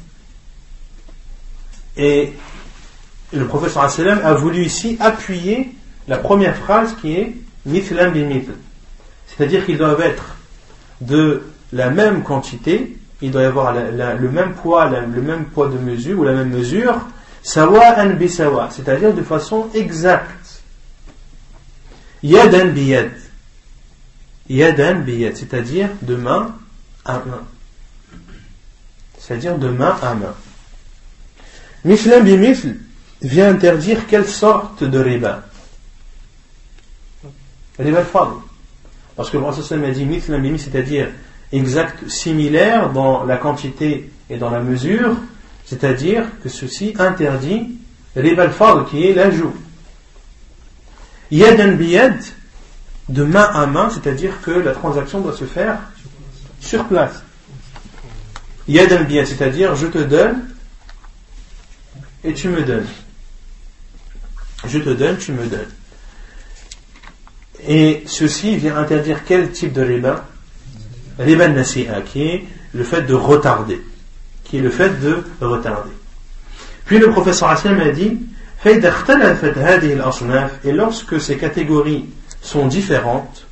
[1.95, 2.33] Et
[3.31, 3.83] le professeur
[4.25, 5.73] a voulu ici appuyer
[6.09, 7.35] la première phrase qui est
[7.65, 8.51] mithlam bimithl.
[9.27, 10.35] C'est-à-dire qu'ils doivent être
[10.99, 15.78] de la même quantité, il doit y avoir le même poids, le même poids de
[15.78, 16.99] mesure ou la même mesure,
[17.41, 20.61] sawa'an bisawa, c'est-à-dire de façon exacte.
[22.22, 23.11] Yadan biyad.
[24.49, 26.55] Yadan biyad, c'est-à-dire de main
[27.05, 27.43] à main.
[29.18, 30.36] C'est-à-dire de main à main.
[31.86, 32.76] Mithlam bimithl
[33.22, 35.43] vient interdire quelle sorte de riba
[37.80, 38.28] Riba al
[39.15, 41.09] Parce que le Prophète a dit mithlam bimithl, c'est-à-dire
[41.51, 45.15] exact, similaire dans la quantité et dans la mesure,
[45.65, 47.77] c'est-à-dire que ceci interdit
[48.15, 49.55] riba al qui est l'ajout.
[51.31, 52.17] Yadan biyad,
[53.09, 55.79] de main à main, c'est-à-dire que la transaction doit se faire
[56.59, 57.23] sur place.
[58.67, 60.49] Yadan biyad, c'est-à-dire je te donne
[62.23, 62.87] et tu me donnes.
[64.65, 65.71] Je te donne, tu me donnes.
[67.67, 70.25] Et ceci vient interdire quel type de riba?
[71.18, 72.43] Qui est
[72.74, 73.82] le fait de retarder.
[74.43, 75.91] Qui est le fait de retarder.
[76.86, 78.18] Puis le professeur Hassan a dit
[80.63, 82.05] et lorsque ces catégories
[82.41, 83.45] sont différentes,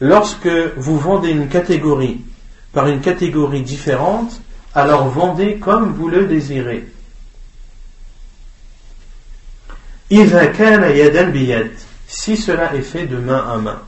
[0.00, 2.20] lorsque vous vendez une catégorie
[2.72, 4.40] par une catégorie différente,
[4.74, 6.86] alors vendez comme vous le désirez.
[12.08, 13.82] Si cela est fait de main à main.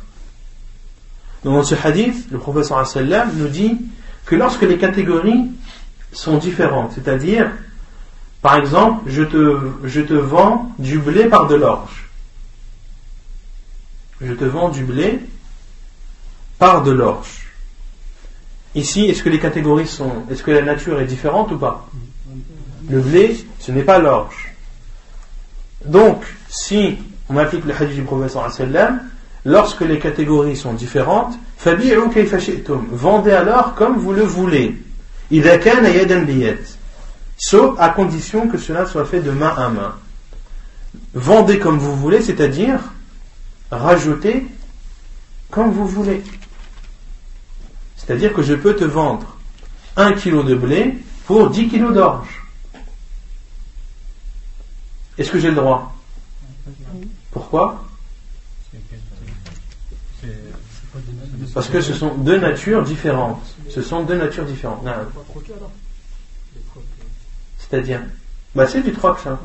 [1.43, 3.79] Dans ce hadith, le professeur sallam nous dit
[4.27, 5.47] que lorsque les catégories
[6.13, 7.51] sont différentes, c'est-à-dire,
[8.43, 12.11] par exemple, je te, je te vends du blé par de l'orge.
[14.21, 15.21] Je te vends du blé
[16.59, 17.47] par de l'orge.
[18.75, 20.13] Ici, est-ce que les catégories sont.
[20.31, 21.89] Est-ce que la nature est différente ou pas?
[22.91, 24.55] Le blé, ce n'est pas l'orge.
[25.87, 26.99] Donc, si
[27.31, 28.51] on applique le hadith du professeur
[29.45, 31.39] lorsque les catégories sont différentes,
[32.91, 34.77] vendez alors comme vous le voulez.
[37.37, 39.95] Sauf à condition que cela soit fait de main à main.
[41.15, 42.81] Vendez comme vous voulez, c'est-à-dire
[43.71, 44.47] rajoutez
[45.51, 46.23] comme vous voulez.
[47.97, 49.37] C'est-à-dire que je peux te vendre
[49.97, 52.43] un kilo de blé pour 10 kilos d'orge.
[55.17, 55.95] Est-ce que j'ai le droit?
[57.31, 57.85] Pourquoi
[61.55, 63.43] Parce que ce sont deux natures différentes.
[63.69, 64.85] Ce sont deux natures différentes.
[67.59, 68.01] C'est-à-dire
[68.55, 69.41] bah, C'est du troc, ça.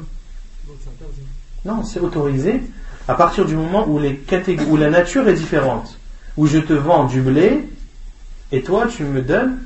[1.64, 2.62] Non, c'est autorisé
[3.08, 4.24] à partir du moment où, les
[4.68, 5.98] où la nature est différente.
[6.38, 7.70] Où je te vends du blé
[8.52, 9.60] et toi tu me donnes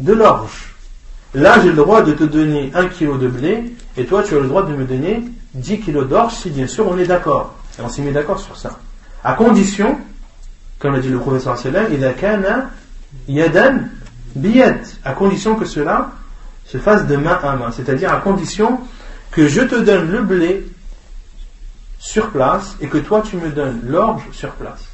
[0.00, 0.74] de l'orge.
[1.34, 4.40] Là, j'ai le droit de te donner un kilo de blé, et toi, tu as
[4.40, 5.24] le droit de me donner
[5.54, 7.54] 10 kilos d'orge, si bien sûr on est d'accord.
[7.78, 8.78] Et on s'est mis d'accord sur ça.
[9.24, 9.98] À condition,
[10.78, 12.70] comme l'a dit le professeur Sallam, il a kana
[13.28, 13.88] yadan
[14.34, 14.80] biyad.
[15.04, 16.12] À condition que cela
[16.66, 17.70] se fasse de main à main.
[17.70, 18.80] C'est-à-dire à condition
[19.30, 20.66] que je te donne le blé
[21.98, 24.84] sur place et que toi tu me donnes l'orge sur place.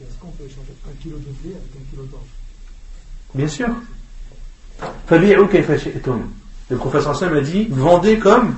[0.00, 2.22] Est-ce qu'on peut échanger un kilo de blé avec un kilo d'orge?
[3.34, 3.68] Bien sûr.
[6.70, 8.54] Le professeur Sam a dit vendez comme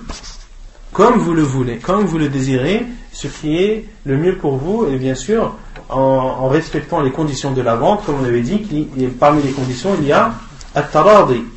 [0.93, 4.87] comme vous le voulez, comme vous le désirez, ce qui est le mieux pour vous,
[4.87, 5.57] et bien sûr,
[5.89, 8.89] en, respectant les conditions de la vente, comme on avait dit,
[9.19, 10.35] parmi les conditions, il y a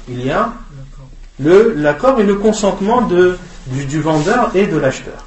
[0.07, 0.53] il y a
[1.39, 5.23] l'accord et le consentement de, du vendeur et de l'acheteur.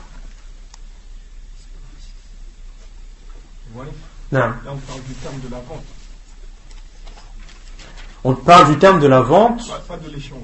[4.33, 5.85] Là, on parle du terme de la vente.
[8.25, 9.63] On parle du terme de la vente.
[9.87, 10.41] Pas, de l'échange.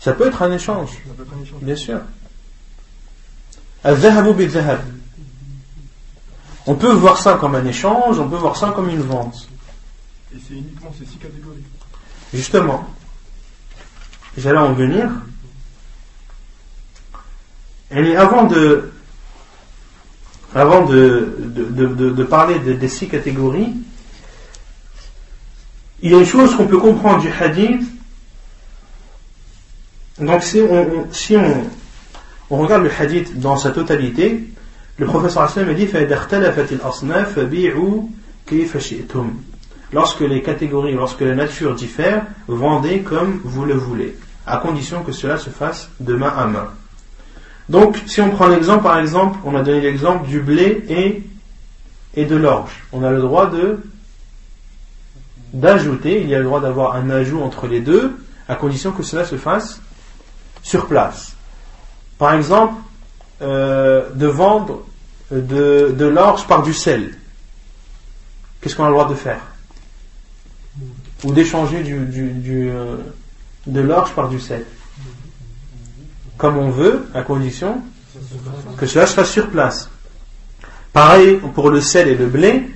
[0.00, 0.90] Ça peut être un échange.
[0.90, 1.60] Ça peut être un échange.
[1.60, 2.00] Bien sûr.
[6.66, 9.48] On peut voir ça comme un échange, on peut voir ça comme une vente.
[10.34, 11.62] Et c'est uniquement ces six catégories.
[12.34, 12.88] Justement.
[14.36, 15.10] J'allais en venir.
[17.92, 18.92] Et avant de,
[20.54, 23.72] avant de, de, parler des six catégories,
[26.02, 27.82] il y a une chose qu'on peut comprendre du hadith,
[30.18, 31.64] Donc si on, si on,
[32.50, 34.44] on regarde le hadith dans sa totalité,
[34.98, 35.88] le professeur Hassan a dit
[39.92, 44.16] Lorsque les catégories, lorsque la nature diffère, vendez comme vous le voulez,
[44.46, 46.70] à condition que cela se fasse de main à main.
[47.68, 50.84] Donc, si on prend l'exemple, par exemple, on a donné l'exemple du blé
[52.16, 52.84] et, de l'orge.
[52.92, 53.50] On a le droit
[55.52, 58.16] d'ajouter, il y a le droit d'avoir un ajout entre les deux,
[58.48, 59.80] à condition que cela se fasse
[60.62, 61.35] sur place.
[62.18, 62.74] Par exemple,
[63.42, 64.82] euh, de vendre
[65.30, 67.18] de, de l'orge par du sel.
[68.60, 69.40] Qu'est-ce qu'on a le droit de faire?
[71.24, 72.96] Ou d'échanger euh,
[73.66, 74.64] de l'orge par du sel.
[76.38, 77.82] Comme on veut, à condition
[78.78, 79.90] que cela se fasse sur place.
[80.92, 82.70] Pareil pour le sel et le blé.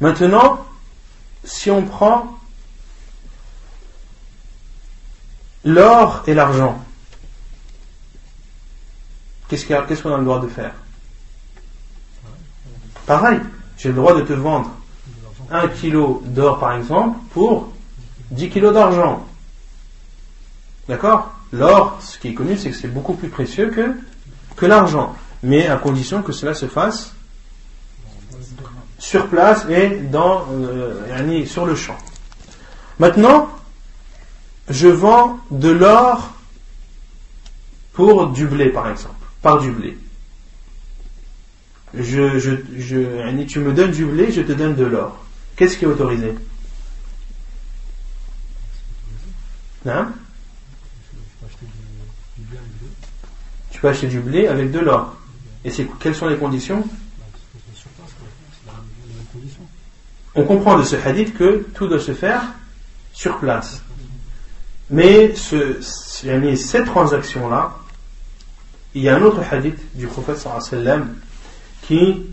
[0.00, 0.66] Maintenant,
[1.44, 2.38] si on prend
[5.64, 6.85] l'or et l'argent,
[9.48, 10.72] qu'est-ce qu'on a le droit de faire
[13.06, 13.40] Pareil,
[13.76, 14.70] j'ai le droit de te vendre
[15.50, 17.72] un kilo d'or par exemple pour
[18.30, 19.24] 10 kilos d'argent.
[20.88, 21.32] D'accord?
[21.52, 23.94] L'or, ce qui est connu, c'est que c'est beaucoup plus précieux que,
[24.56, 25.14] que l'argent.
[25.42, 27.14] Mais à condition que cela se fasse
[28.98, 31.98] sur place et dans, euh, sur le champ.
[32.98, 33.48] Maintenant,
[34.68, 36.30] je vends de l'or
[37.92, 39.14] pour du blé, par exemple,
[39.46, 39.96] par du blé
[43.46, 45.24] tu me donnes du blé, je te donne de l'or.
[45.54, 46.34] Qu'est-ce qui est autorisé?
[49.86, 50.10] Hein?
[53.70, 55.14] Tu peux acheter du blé avec de l'or.
[55.64, 56.84] Et c'est, quelles sont les conditions?
[60.34, 62.42] On comprend de ce hadith que tout doit se faire
[63.12, 63.80] sur place.
[64.90, 67.76] Mais ce, cette transaction-là,
[68.96, 71.04] il y a un autre hadith du prophète sallallahu
[71.82, 72.24] qui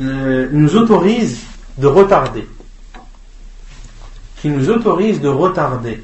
[0.00, 1.40] euh, nous autorise
[1.78, 2.46] de retarder.
[4.40, 6.00] Qui nous autorise de retarder.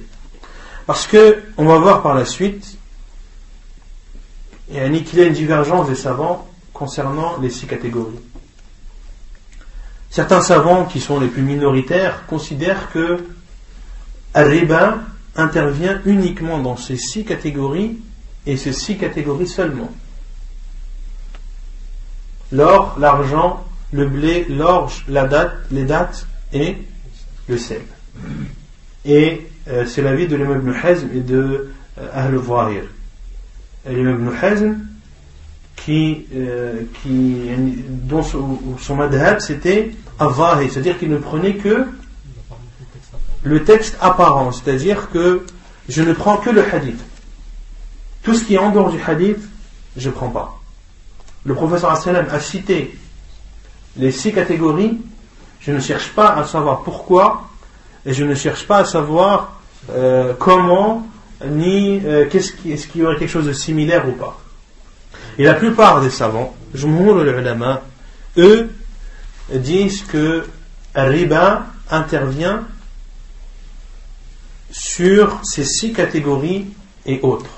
[0.87, 2.77] Parce que, on va voir par la suite,
[4.69, 8.19] il y a une divergence des savants concernant les six catégories.
[10.11, 13.25] Certains savants qui sont les plus minoritaires considèrent que
[14.35, 14.99] Al-Riba
[15.37, 18.01] intervient uniquement dans ces six catégories
[18.47, 19.91] et ces six catégories seulement
[22.53, 26.77] l'or, l'argent, le blé, l'orge, la date, les dates et
[27.49, 27.83] le sel.
[29.05, 32.85] Et euh, c'est l'avis de l'imam Ibn Hazm et de euh, Ahl Zahir.
[33.89, 34.75] L'imam Ibn Hazm,
[35.77, 37.51] qui, euh, qui,
[37.89, 41.87] dont son, son madhab c'était Avahir, c'est-à-dire qu'il ne prenait que
[43.45, 45.45] le texte apparent, c'est-à-dire que
[45.89, 46.99] je ne prends que le hadith.
[48.27, 49.39] Tout ce qui est en dehors du hadith,
[49.97, 50.61] je ne prends pas
[51.47, 52.99] le professeur a cité
[53.97, 54.99] les six catégories,
[55.61, 57.49] je ne cherche pas à savoir pourquoi
[58.05, 59.61] et je ne cherche pas à savoir
[59.91, 61.07] euh, comment
[61.45, 64.39] ni euh, qu'est-ce est-ce qu'il y aurait quelque chose de similaire ou pas.
[65.39, 67.83] Et la plupart des savants, ulama,
[68.37, 68.69] eux
[69.53, 70.47] disent que
[70.95, 72.65] riba intervient
[74.73, 76.67] sur ces six catégories
[77.07, 77.56] et autres.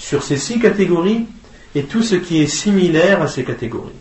[0.00, 1.26] Sur ces six catégories
[1.74, 3.92] et tout ce qui est similaire à ces catégories.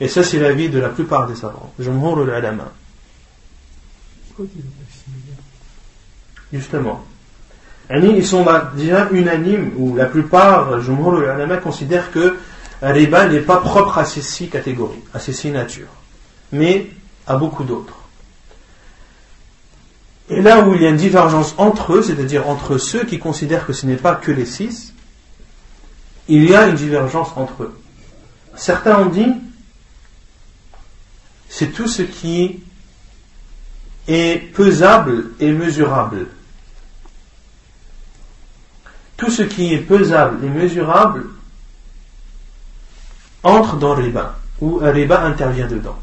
[0.00, 1.72] Et ça, c'est l'avis de la plupart des savants.
[1.78, 2.72] Jumhur al-Alama.
[6.52, 7.04] Justement.
[7.90, 8.46] Ils sont
[8.76, 12.36] déjà unanimes, ou la plupart, Jumhur al-Alama, considèrent que
[12.80, 15.92] riba n'est pas propre à ces six catégories, à ces six natures,
[16.50, 16.88] mais
[17.26, 17.98] à beaucoup d'autres.
[20.30, 23.66] Et là où il y a une divergence entre eux, c'est-à-dire entre ceux qui considèrent
[23.66, 24.94] que ce n'est pas que les six,
[26.30, 27.76] il y a une divergence entre eux.
[28.54, 29.34] Certains ont dit,
[31.48, 32.62] c'est tout ce qui
[34.06, 36.28] est pesable et mesurable.
[39.16, 41.26] Tout ce qui est pesable et mesurable
[43.42, 45.98] entre dans le riba, ou un riba intervient dedans.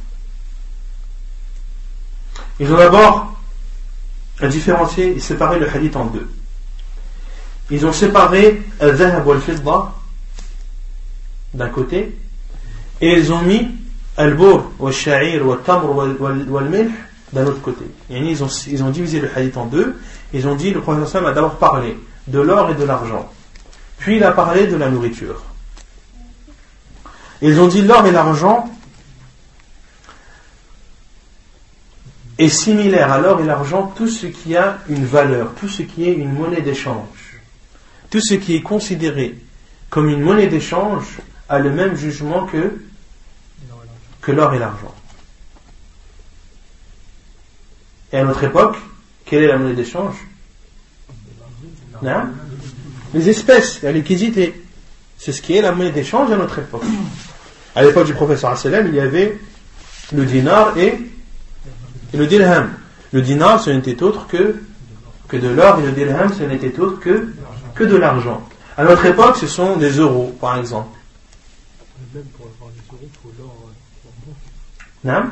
[2.59, 3.33] Ils ont d'abord
[4.41, 6.29] différencié et séparé le hadith en deux.
[7.69, 9.93] Ils ont séparé al-dhahab wal-fidda
[11.53, 12.17] d'un côté,
[13.01, 13.67] et ils ont mis
[14.17, 16.91] al-bour, al-sha'ir, al-tamr, wal-milh
[17.33, 17.85] d'un autre côté.
[18.09, 19.95] Ils ont, ils ont divisé le hadith en deux,
[20.33, 23.31] ils ont dit, le prophète a d'abord parlé de l'or et de l'argent,
[23.97, 25.43] puis il a parlé de la nourriture.
[27.41, 28.69] Ils ont dit l'or et l'argent
[32.37, 36.07] est similaire à l'or et l'argent tout ce qui a une valeur, tout ce qui
[36.07, 37.27] est une monnaie d'échange.
[38.09, 39.35] tout ce qui est considéré
[39.89, 41.19] comme une monnaie d'échange
[41.49, 42.79] a le même jugement que,
[44.21, 44.93] que l'or et l'argent.
[48.11, 48.77] Et à notre époque,
[49.25, 50.15] quelle est la monnaie d'échange?
[52.05, 52.29] Hein?
[53.13, 54.63] Les espèces, la liquidité.
[55.17, 56.83] C'est ce qui est la monnaie d'échange à notre époque.
[57.75, 59.37] À l'époque du professeur Asselem, il y avait
[60.13, 60.99] le dinar et,
[62.13, 62.73] le dirham.
[63.11, 64.55] Le dinar, ce n'était autre que,
[65.27, 67.29] que de l'or, et le dirham, ce n'était autre que,
[67.75, 68.47] que de l'argent.
[68.77, 70.96] À notre époque, ce sont des euros, par exemple.
[72.17, 73.53] Même pour avoir des euros, il faut l'or.
[75.03, 75.29] Non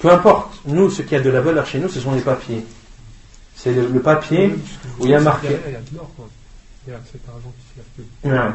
[0.00, 0.60] Peu importe.
[0.64, 2.64] Nous, ce qui a de la valeur chez nous, ce sont les papiers.
[3.54, 4.54] C'est le, papier
[4.98, 5.48] où il y a marqué.
[5.48, 6.10] Il y a de l'or,
[6.86, 8.52] Il y a cet argent qui circule.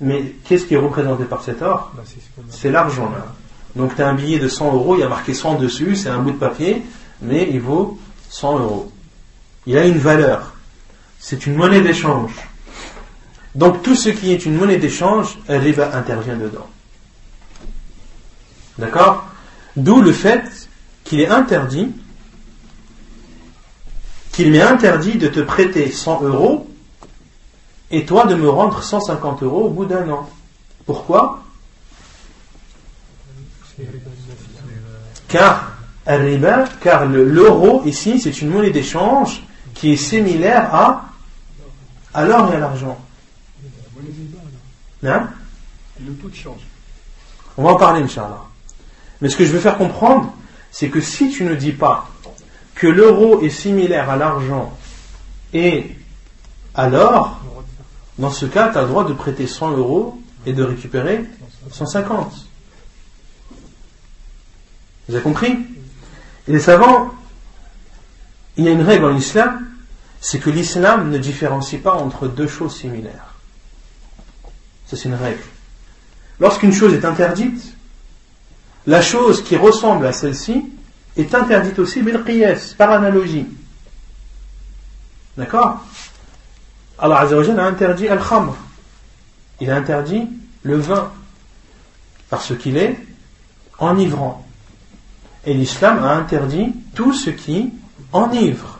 [0.00, 1.92] Mais qu'est-ce qui est représenté par cet or?
[1.94, 2.02] Bah,
[2.50, 3.12] C'est l'argent.
[3.76, 6.08] Donc tu as un billet de 100 euros, il y a marqué 100 dessus, c'est
[6.08, 6.82] un bout de papier,
[7.22, 7.96] mais il vaut
[8.30, 8.92] 100 euros.
[9.66, 10.54] Il a une valeur.
[11.20, 12.32] C'est une monnaie d'échange.
[13.54, 16.66] Donc tout ce qui est une monnaie d'échange, riba intervient dedans.
[18.78, 19.26] D'accord?
[19.76, 20.68] D'où le fait
[21.04, 21.90] qu'il est interdit,
[24.32, 26.68] qu'il m'est interdit de te prêter 100 euros
[27.90, 30.28] et toi de me rendre 150 euros au bout d'un an.
[30.86, 31.42] Pourquoi?
[35.28, 35.72] Car,
[36.80, 39.42] car l'euro ici, c'est une monnaie d'échange
[39.74, 41.04] qui est similaire à,
[42.14, 42.98] à l'or et à l'argent.
[45.04, 45.28] Hein
[46.04, 46.60] Le de change.
[47.56, 48.44] On va en parler, Inch'Allah.
[49.20, 50.32] Mais ce que je veux faire comprendre,
[50.70, 52.08] c'est que si tu ne dis pas
[52.74, 54.76] que l'euro est similaire à l'argent
[55.52, 55.96] et
[56.74, 57.40] à l'or,
[58.18, 61.24] dans ce cas, tu as le droit de prêter 100 euros et de récupérer
[61.70, 62.32] 150.
[65.08, 65.56] Vous avez compris?
[66.46, 67.12] Et les savants,
[68.56, 69.68] il y a une règle en islam,
[70.20, 73.37] c'est que l'islam ne différencie pas entre deux choses similaires.
[74.88, 75.42] Ça, c'est une règle.
[76.40, 77.74] Lorsqu'une chose est interdite,
[78.86, 80.64] la chose qui ressemble à celle-ci
[81.16, 82.02] est interdite aussi
[82.78, 83.46] par analogie.
[85.36, 85.84] D'accord?
[86.98, 88.56] Allah a interdit al-khamr.
[89.60, 90.26] Il a interdit
[90.62, 91.10] le vin
[92.30, 92.98] parce qu'il est
[93.78, 94.46] enivrant.
[95.44, 97.72] Et l'islam a interdit tout ce qui
[98.12, 98.78] enivre.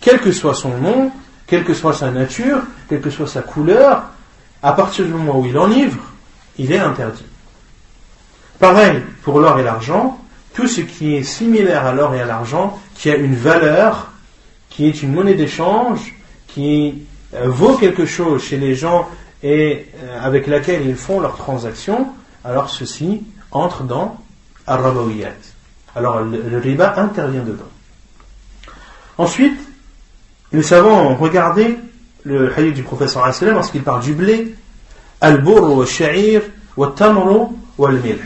[0.00, 1.12] Quel que soit son nom,
[1.46, 4.04] quelle que soit sa nature, quelle que soit sa couleur,
[4.62, 6.02] à partir du moment où il enivre,
[6.58, 7.24] il est interdit.
[8.58, 10.18] Pareil pour l'or et l'argent,
[10.54, 14.12] tout ce qui est similaire à l'or et à l'argent, qui a une valeur,
[14.68, 16.14] qui est une monnaie d'échange,
[16.46, 17.02] qui
[17.34, 19.08] euh, vaut quelque chose chez les gens
[19.42, 22.08] et euh, avec laquelle ils font leurs transactions,
[22.44, 24.18] alors ceci entre dans
[24.66, 24.80] al
[25.94, 27.64] Alors le, riba intervient dedans.
[29.18, 29.58] Ensuite,
[30.52, 31.78] les savants ont regardé
[32.24, 34.54] le hadith du professeur sallam lorsqu'il parle du blé,
[35.20, 36.42] al-burr wa sha'ir
[36.76, 37.46] wa tamru
[37.78, 38.20] wa al-milh.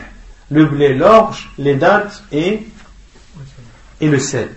[0.50, 2.66] Le blé, l'orge, les dattes et,
[4.00, 4.50] et le sel.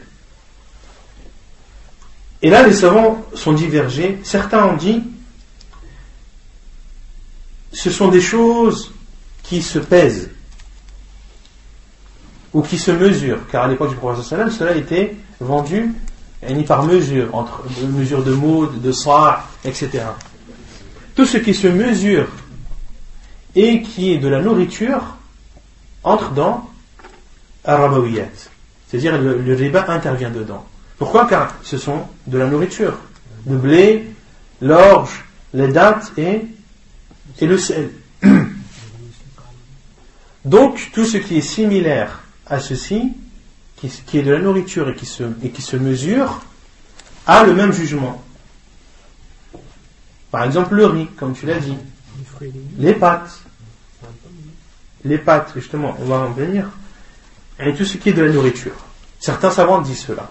[2.41, 4.19] Et là, les savants sont divergés.
[4.23, 5.03] Certains ont dit
[7.71, 8.91] ce sont des choses
[9.43, 10.29] qui se pèsent
[12.53, 15.93] ou qui se mesurent, car à l'époque du prophète sallam, cela était vendu
[16.47, 20.03] ni par mesure, entre mesure de mode, de sa, etc.
[21.15, 22.27] Tout ce qui se mesure
[23.55, 25.01] et qui est de la nourriture
[26.03, 26.69] entre dans
[27.65, 28.29] Arabawiyat.
[28.87, 30.65] C'est-à-dire le, le riba intervient dedans.
[30.97, 31.27] Pourquoi?
[31.27, 32.97] Car ce sont de la nourriture.
[33.47, 34.07] Le blé,
[34.61, 36.41] l'orge, les dattes et,
[37.39, 37.89] et le sel.
[40.45, 43.13] Donc, tout ce qui est similaire à ceci,
[43.87, 46.41] qui, est de la nourriture et qui, se, et qui se mesure,
[47.25, 48.21] a le même jugement.
[50.31, 51.75] Par exemple, le riz, comme tu l'as dit.
[52.77, 53.41] Les pâtes.
[55.05, 56.69] Les pâtes, justement, on va en venir.
[57.59, 58.75] Et tout ce qui est de la nourriture.
[59.19, 60.29] Certains savants disent cela.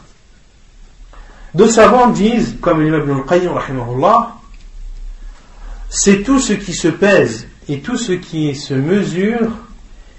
[1.55, 3.53] D'autres savants disent, comme l'imam Ibn al-Qayyim,
[5.89, 9.51] c'est tout ce qui se pèse et tout ce qui se mesure,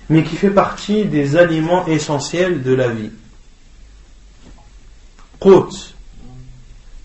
[0.10, 3.12] mais qui fait partie des aliments essentiels de la vie.
[5.41, 5.95] Qut.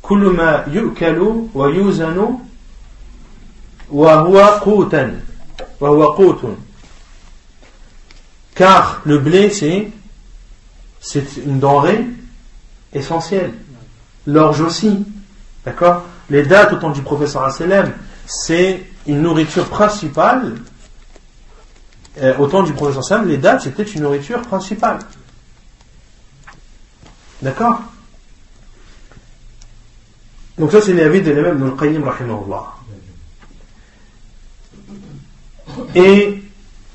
[0.01, 2.37] كل ما يؤكل ويوزن
[3.91, 5.21] وهو قوتا
[5.79, 6.57] وهو قوت
[8.55, 9.91] car le blé c'est
[10.99, 12.05] c'est une denrée
[12.91, 13.53] essentielle
[14.29, 15.05] l'orge aussi.
[15.65, 17.93] D'accord Les dates au temps du professeur Asselem,
[18.25, 20.55] c'est une nourriture principale.
[22.17, 24.99] Euh, au temps du professeur Asselem, les dates, c'était une nourriture principale.
[27.41, 27.81] D'accord
[30.58, 32.04] Donc ça c'est l'avis de l'imam Ibn al-Qayyim.
[35.94, 36.42] Et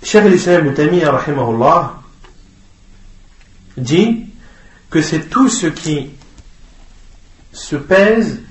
[0.02, 2.02] Cheikh al-Islam Ibn rahimahullah
[3.76, 4.26] dit
[4.90, 6.10] que c'est tout ce qui
[7.52, 8.42] se pèse,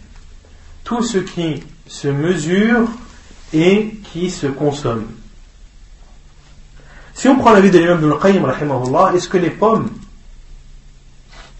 [0.84, 2.88] tout ce qui se mesure
[3.54, 5.06] et qui se consomme.
[7.14, 8.46] Si on prend la vie de l'imam Ibn Qayyim,
[9.14, 9.90] est-ce que les pommes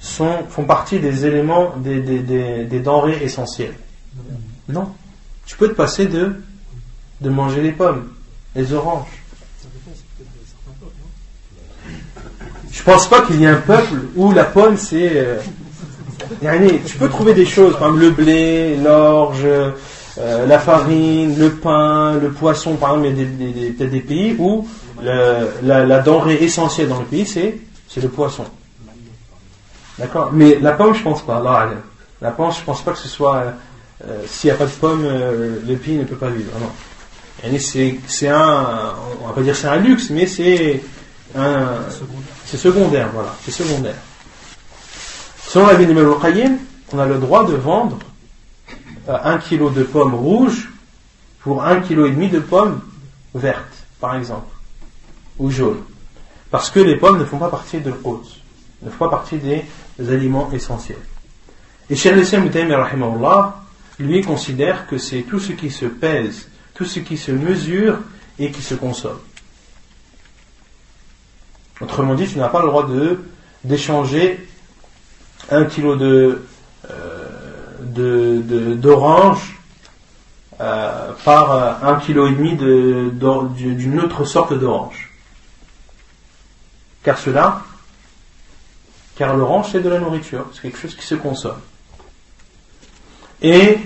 [0.01, 3.75] font partie des éléments, des, denrées essentielles
[4.69, 4.93] Non.
[5.47, 6.37] Tu peux te passer de,
[7.21, 8.09] de manger les pommes,
[8.55, 9.09] les oranges.
[12.71, 15.11] Je pense pas qu'il y ait un peuple où la pomme c'est.
[15.15, 15.39] Euh,
[16.87, 22.31] tu peux trouver des choses comme le blé, l'orge, euh, la farine, le pain, le
[22.31, 24.67] poisson, par exemple, il y a des pays où
[25.03, 27.61] la, denrée essentielle dans le pays, c'est,
[28.01, 28.45] le poisson.
[29.99, 31.43] D'accord Mais la pomme, je pense pas.
[32.21, 33.55] la pomme, je pense pas que ce soit.
[34.07, 36.53] Euh, s'il n'y a pas de pomme, euh, le pays ne peut pas vivre.
[36.61, 36.71] Non.
[37.59, 38.95] C'est, un.
[39.23, 40.83] On va pas dire c'est un luxe, mais c'est
[41.37, 41.67] un.
[42.45, 43.35] C'est secondaire, voilà.
[43.45, 43.97] C'est secondaire.
[45.47, 45.95] Selon la vie de
[46.93, 47.99] on a le droit de vendre
[49.09, 50.71] un kilo de pommes rouges
[51.41, 52.81] pour un kilo et demi de pommes
[53.35, 54.55] vertes, par exemple,
[55.39, 55.83] ou jaunes.
[56.51, 58.29] Parce que les pommes ne font pas partie de l'hôte,
[58.83, 59.65] ne font pas partie des,
[59.99, 60.99] aliments essentiels.
[61.91, 62.51] Et Cheikh Islam
[63.99, 67.99] lui considère que c'est tout ce qui se pèse, tout ce qui se mesure
[68.39, 69.19] et qui se consomme.
[71.81, 72.89] Autrement dit, tu n'as pas le droit
[73.65, 74.47] d'échanger
[75.51, 76.43] un kilo de
[76.91, 79.59] euh, d'orange
[80.61, 85.11] euh, par euh, un kilo et demi d'une autre sorte d'orange.
[87.03, 87.63] Car cela,
[89.19, 91.61] car l'orange c'est de la nourriture, c'est quelque chose qui se consomme.
[93.43, 93.79] Et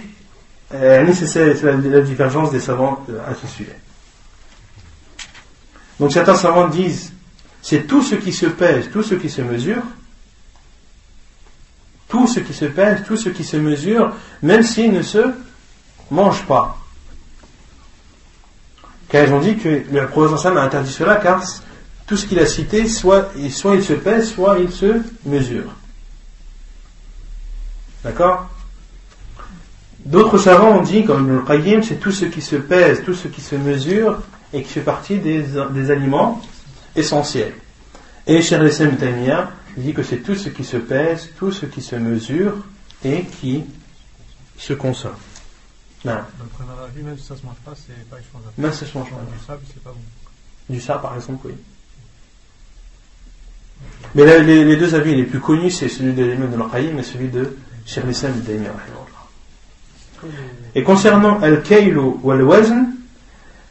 [0.74, 3.78] euh, c'est la, la, divergence des savants à ce sujet.
[5.98, 7.12] Donc certains savants disent,
[7.62, 9.82] c'est tout ce qui se pèse, tout ce qui se mesure,
[12.08, 15.32] tout ce qui se pèse, tout ce qui se mesure, même s'il ne se
[16.10, 16.76] mange pas.
[19.08, 21.42] Car ils ont dit que le prophète a interdit cela car
[22.06, 25.74] tout ce qu'il a cité, soit, soit il se pèse, soit il se mesure.
[28.04, 28.48] D'accord?
[30.04, 33.28] D'autres savants ont dit, comme le Qayyim, c'est tout ce qui se pèse, tout ce
[33.28, 34.20] qui se mesure
[34.52, 36.42] et qui fait partie des, aliments
[36.96, 37.54] essentiels.
[38.26, 38.96] Et Cheikh Islam
[39.76, 42.56] dit que c'est tout ce qui se pèse, tout ce qui se mesure
[43.04, 43.64] et qui
[44.58, 45.16] se consomme.
[46.04, 46.18] Non.
[46.96, 48.52] Le même si ça se mange pas, c'est pas échangeable.
[48.58, 49.16] Même si ça se mange pas.
[49.16, 50.00] Du sable, c'est pas bon.
[50.68, 51.54] Du sable, par exemple, oui.
[54.14, 57.56] Mais les, deux avis les plus connus, c'est celui de l'imam l'Aqaïm et celui de
[57.86, 58.34] Cheikh Islam
[60.74, 62.88] Et concernant Al-Kaylu ou Al-Wazn,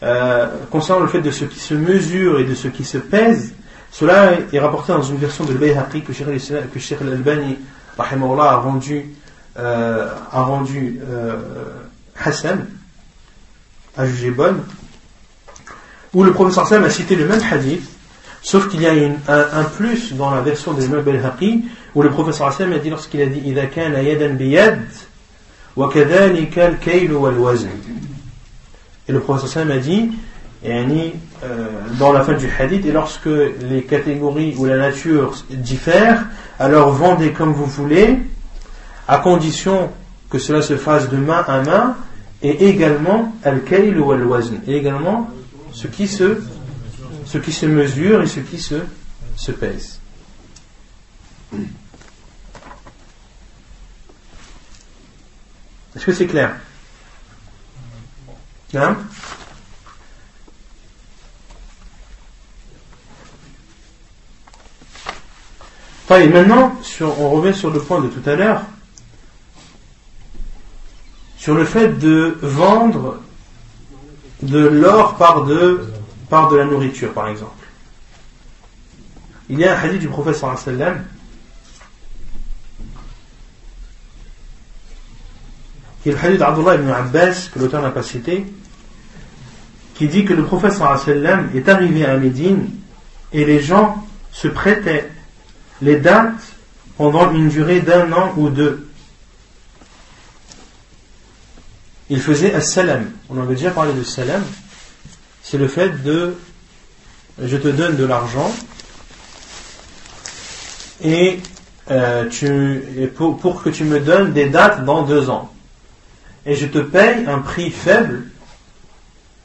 [0.03, 3.53] euh, concernant le fait de ce qui se mesure et de ce qui se pèse,
[3.91, 7.59] cela est rapporté dans une version de l'Bayhaqi que Sheikh al-Albani
[7.99, 9.13] a rendu,
[9.59, 11.37] euh, a rendu euh,
[12.17, 12.67] Hassan,
[13.95, 14.63] a jugé bonne,
[16.13, 17.87] où le professeur a cité le même hadith,
[18.43, 22.47] Sauf qu'il y a un, plus dans la version de Nobel Haqi, où le professeur
[22.47, 24.81] Hassan a dit lorsqu'il a dit Ida kana yadan biyad,
[25.75, 27.69] wa kadhalika al-kaylu wal-wazn.
[29.07, 30.09] Et le professeur Hassan a dit,
[30.63, 31.13] yani,
[31.43, 31.67] euh,
[31.99, 33.29] dans la fin du hadith, et lorsque
[33.69, 36.25] les catégories ou la nature diffèrent,
[36.57, 38.17] alors vendez comme vous voulez,
[39.07, 39.91] à condition
[40.31, 41.95] que cela se fasse de main à main,
[42.41, 45.29] et également al-kaylu wal-wazn, et également
[45.73, 46.37] ce qui se
[47.31, 48.75] ce qui se mesure et ce qui se,
[49.37, 50.01] se pèse.
[55.95, 56.57] Est-ce que c'est clair?
[58.73, 58.97] Hein?
[66.09, 68.63] Et maintenant, on revient sur le point de tout à l'heure,
[71.37, 73.21] sur le fait de vendre
[74.41, 75.90] de l'or par de,
[76.31, 77.67] par de la nourriture, par exemple.
[79.49, 81.03] Il y a un hadith du prophète sallam
[86.01, 88.45] qui est le hadith d'Abdullah ibn Abbas, que l'auteur n'a pas cité,
[89.95, 92.69] qui dit que le prophète sallam est arrivé à Médine
[93.33, 95.11] et les gens se prêtaient
[95.81, 96.55] les dates
[96.95, 98.87] pendant une durée d'un an ou deux.
[102.09, 103.11] Il faisait as-salam.
[103.29, 104.43] On avait déjà parlé de salam.
[105.43, 106.35] C'est le fait de
[107.41, 108.51] je te donne de l'argent
[111.03, 111.39] et,
[111.89, 112.29] euh,
[113.15, 115.51] pour, que tu me donnes des dates dans deux ans.
[116.45, 118.29] et je te paye un prix faible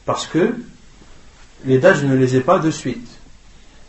[0.04, 0.54] parce que
[1.64, 3.08] les dates, je ne les ai pas de suite.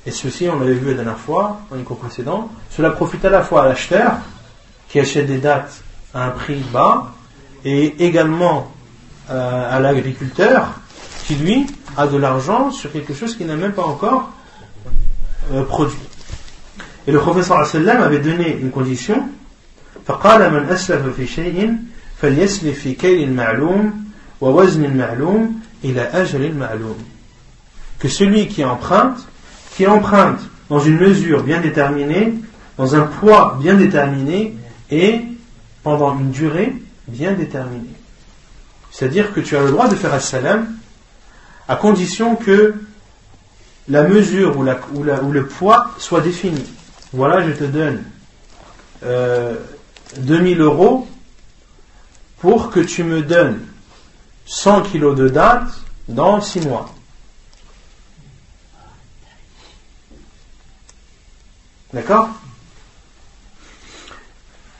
[0.05, 3.43] Et ceci, on l'avait vu la dernière fois, les cours précédents, cela profite à la
[3.43, 4.13] fois à l'acheteur
[4.88, 7.13] qui achète des dates à un prix bas
[7.65, 8.71] et également
[9.29, 10.79] euh, à l'agriculteur
[11.25, 14.30] qui lui a de l'argent sur quelque chose qu'il n'a même pas encore
[15.52, 15.98] euh, produit.
[17.06, 19.28] Et le professeur sallam avait donné une condition
[20.06, 21.74] فقال من أسلف في شيء
[22.20, 24.04] فليسلف في كيل معلوم
[24.40, 26.98] ووزن معلوم إلى أجل معلوم
[28.00, 29.28] que celui qui emprunte
[29.76, 32.34] qui emprunte dans une mesure bien déterminée
[32.78, 34.56] dans un poids bien déterminé
[34.90, 35.20] et
[35.84, 36.74] pendant une durée
[37.06, 37.96] bien déterminée
[38.90, 40.66] c'est-à-dire que tu as le droit de faire as-salam
[41.68, 42.76] à condition que
[43.89, 44.64] la mesure ou,
[45.31, 46.64] le poids soit défini.
[47.14, 48.03] Voilà, je te donne
[49.03, 49.56] euh,
[50.18, 51.07] 2000 euros
[52.39, 53.65] pour que tu me donnes
[54.45, 55.69] 100 kilos de date
[56.07, 56.94] dans 6 mois.
[61.94, 62.30] D'accord?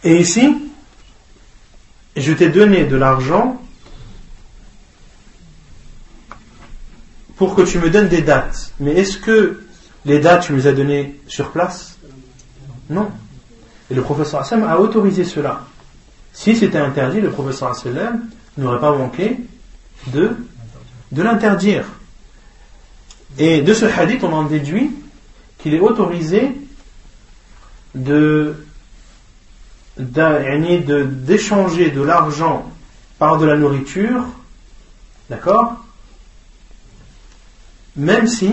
[0.04, 0.70] Et ici,
[2.16, 3.62] je t'ai donné de l'argent
[7.38, 8.74] pour que tu me donnes des dates.
[8.80, 9.64] Mais est-ce que
[10.06, 11.98] les dates, tu les as données sur place?
[12.90, 13.10] Non.
[13.90, 15.64] Et le professeur Hassan a autorisé cela.
[16.34, 18.22] Si c'était interdit, le professeur Hassan
[18.58, 19.38] n'aurait pas manqué
[20.08, 20.36] de,
[21.12, 21.86] de l'interdire.
[23.38, 24.92] Et de ce hadith, on en déduit
[25.60, 26.52] qu'il est autorisé
[27.96, 28.56] de
[29.98, 32.72] d'échanger de, de l'argent
[33.18, 34.26] par de la nourriture,
[35.28, 35.84] d'accord?
[37.98, 38.52] Même si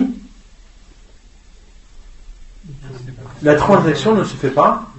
[3.43, 4.91] la transaction ne se fait pas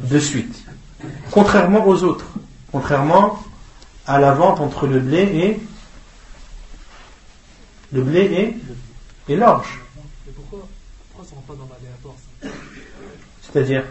[0.00, 0.64] de suite.
[1.30, 2.26] Contrairement aux autres.
[2.72, 3.42] Contrairement
[4.06, 5.60] à la vente entre le blé et
[7.92, 8.20] le blé
[9.28, 9.80] et, et l'orge.
[10.34, 10.66] pourquoi,
[11.24, 12.14] ça pas dans l'aléatoire
[13.42, 13.84] C'est-à-dire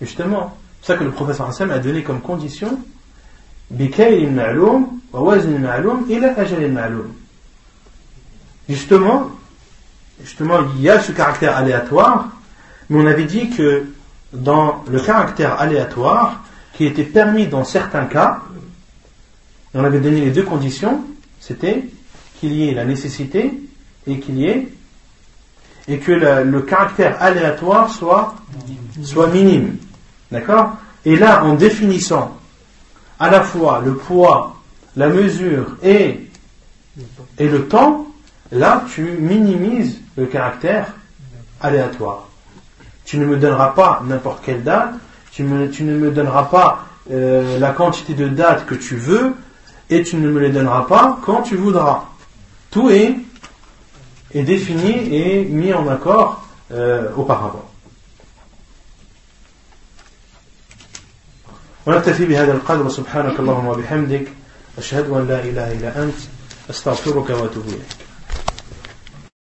[0.00, 2.82] Justement, c'est ça que le professeur Hassan a donné comme condition
[8.68, 9.30] Justement,
[10.22, 12.28] justement, il y a ce caractère aléatoire,
[12.88, 13.86] mais on avait dit que
[14.32, 16.42] dans le caractère aléatoire,
[16.74, 18.40] qui était permis dans certains cas,
[19.74, 21.02] on avait donné les deux conditions,
[21.40, 21.84] c'était
[22.38, 23.52] qu'il y ait la nécessité
[24.06, 24.68] et qu'il y ait
[25.88, 28.36] et que le, le caractère aléatoire soit,
[29.02, 29.76] soit minime.
[30.30, 30.76] D'accord?
[31.04, 32.38] Et là, en définissant
[33.22, 34.56] à la fois le poids,
[34.96, 36.28] la mesure et,
[37.38, 38.08] le temps,
[38.50, 40.88] là tu minimises le caractère
[41.60, 42.26] aléatoire.
[43.04, 44.94] Tu ne me donneras pas n'importe quelle date,
[45.30, 49.34] tu, ne me donneras pas euh, la quantité de dates que tu veux,
[49.88, 52.06] et tu ne me les donneras pas quand tu voudras.
[52.72, 53.14] Tout est,
[54.34, 57.71] est défini et mis en accord euh, auparavant.
[61.86, 64.28] ونكتفي بهذا القدر سبحانك اللهم وبحمدك
[64.78, 66.14] أشهد أن لا إله إلا أنت
[66.70, 68.11] أستغفرك وأتوب إليك.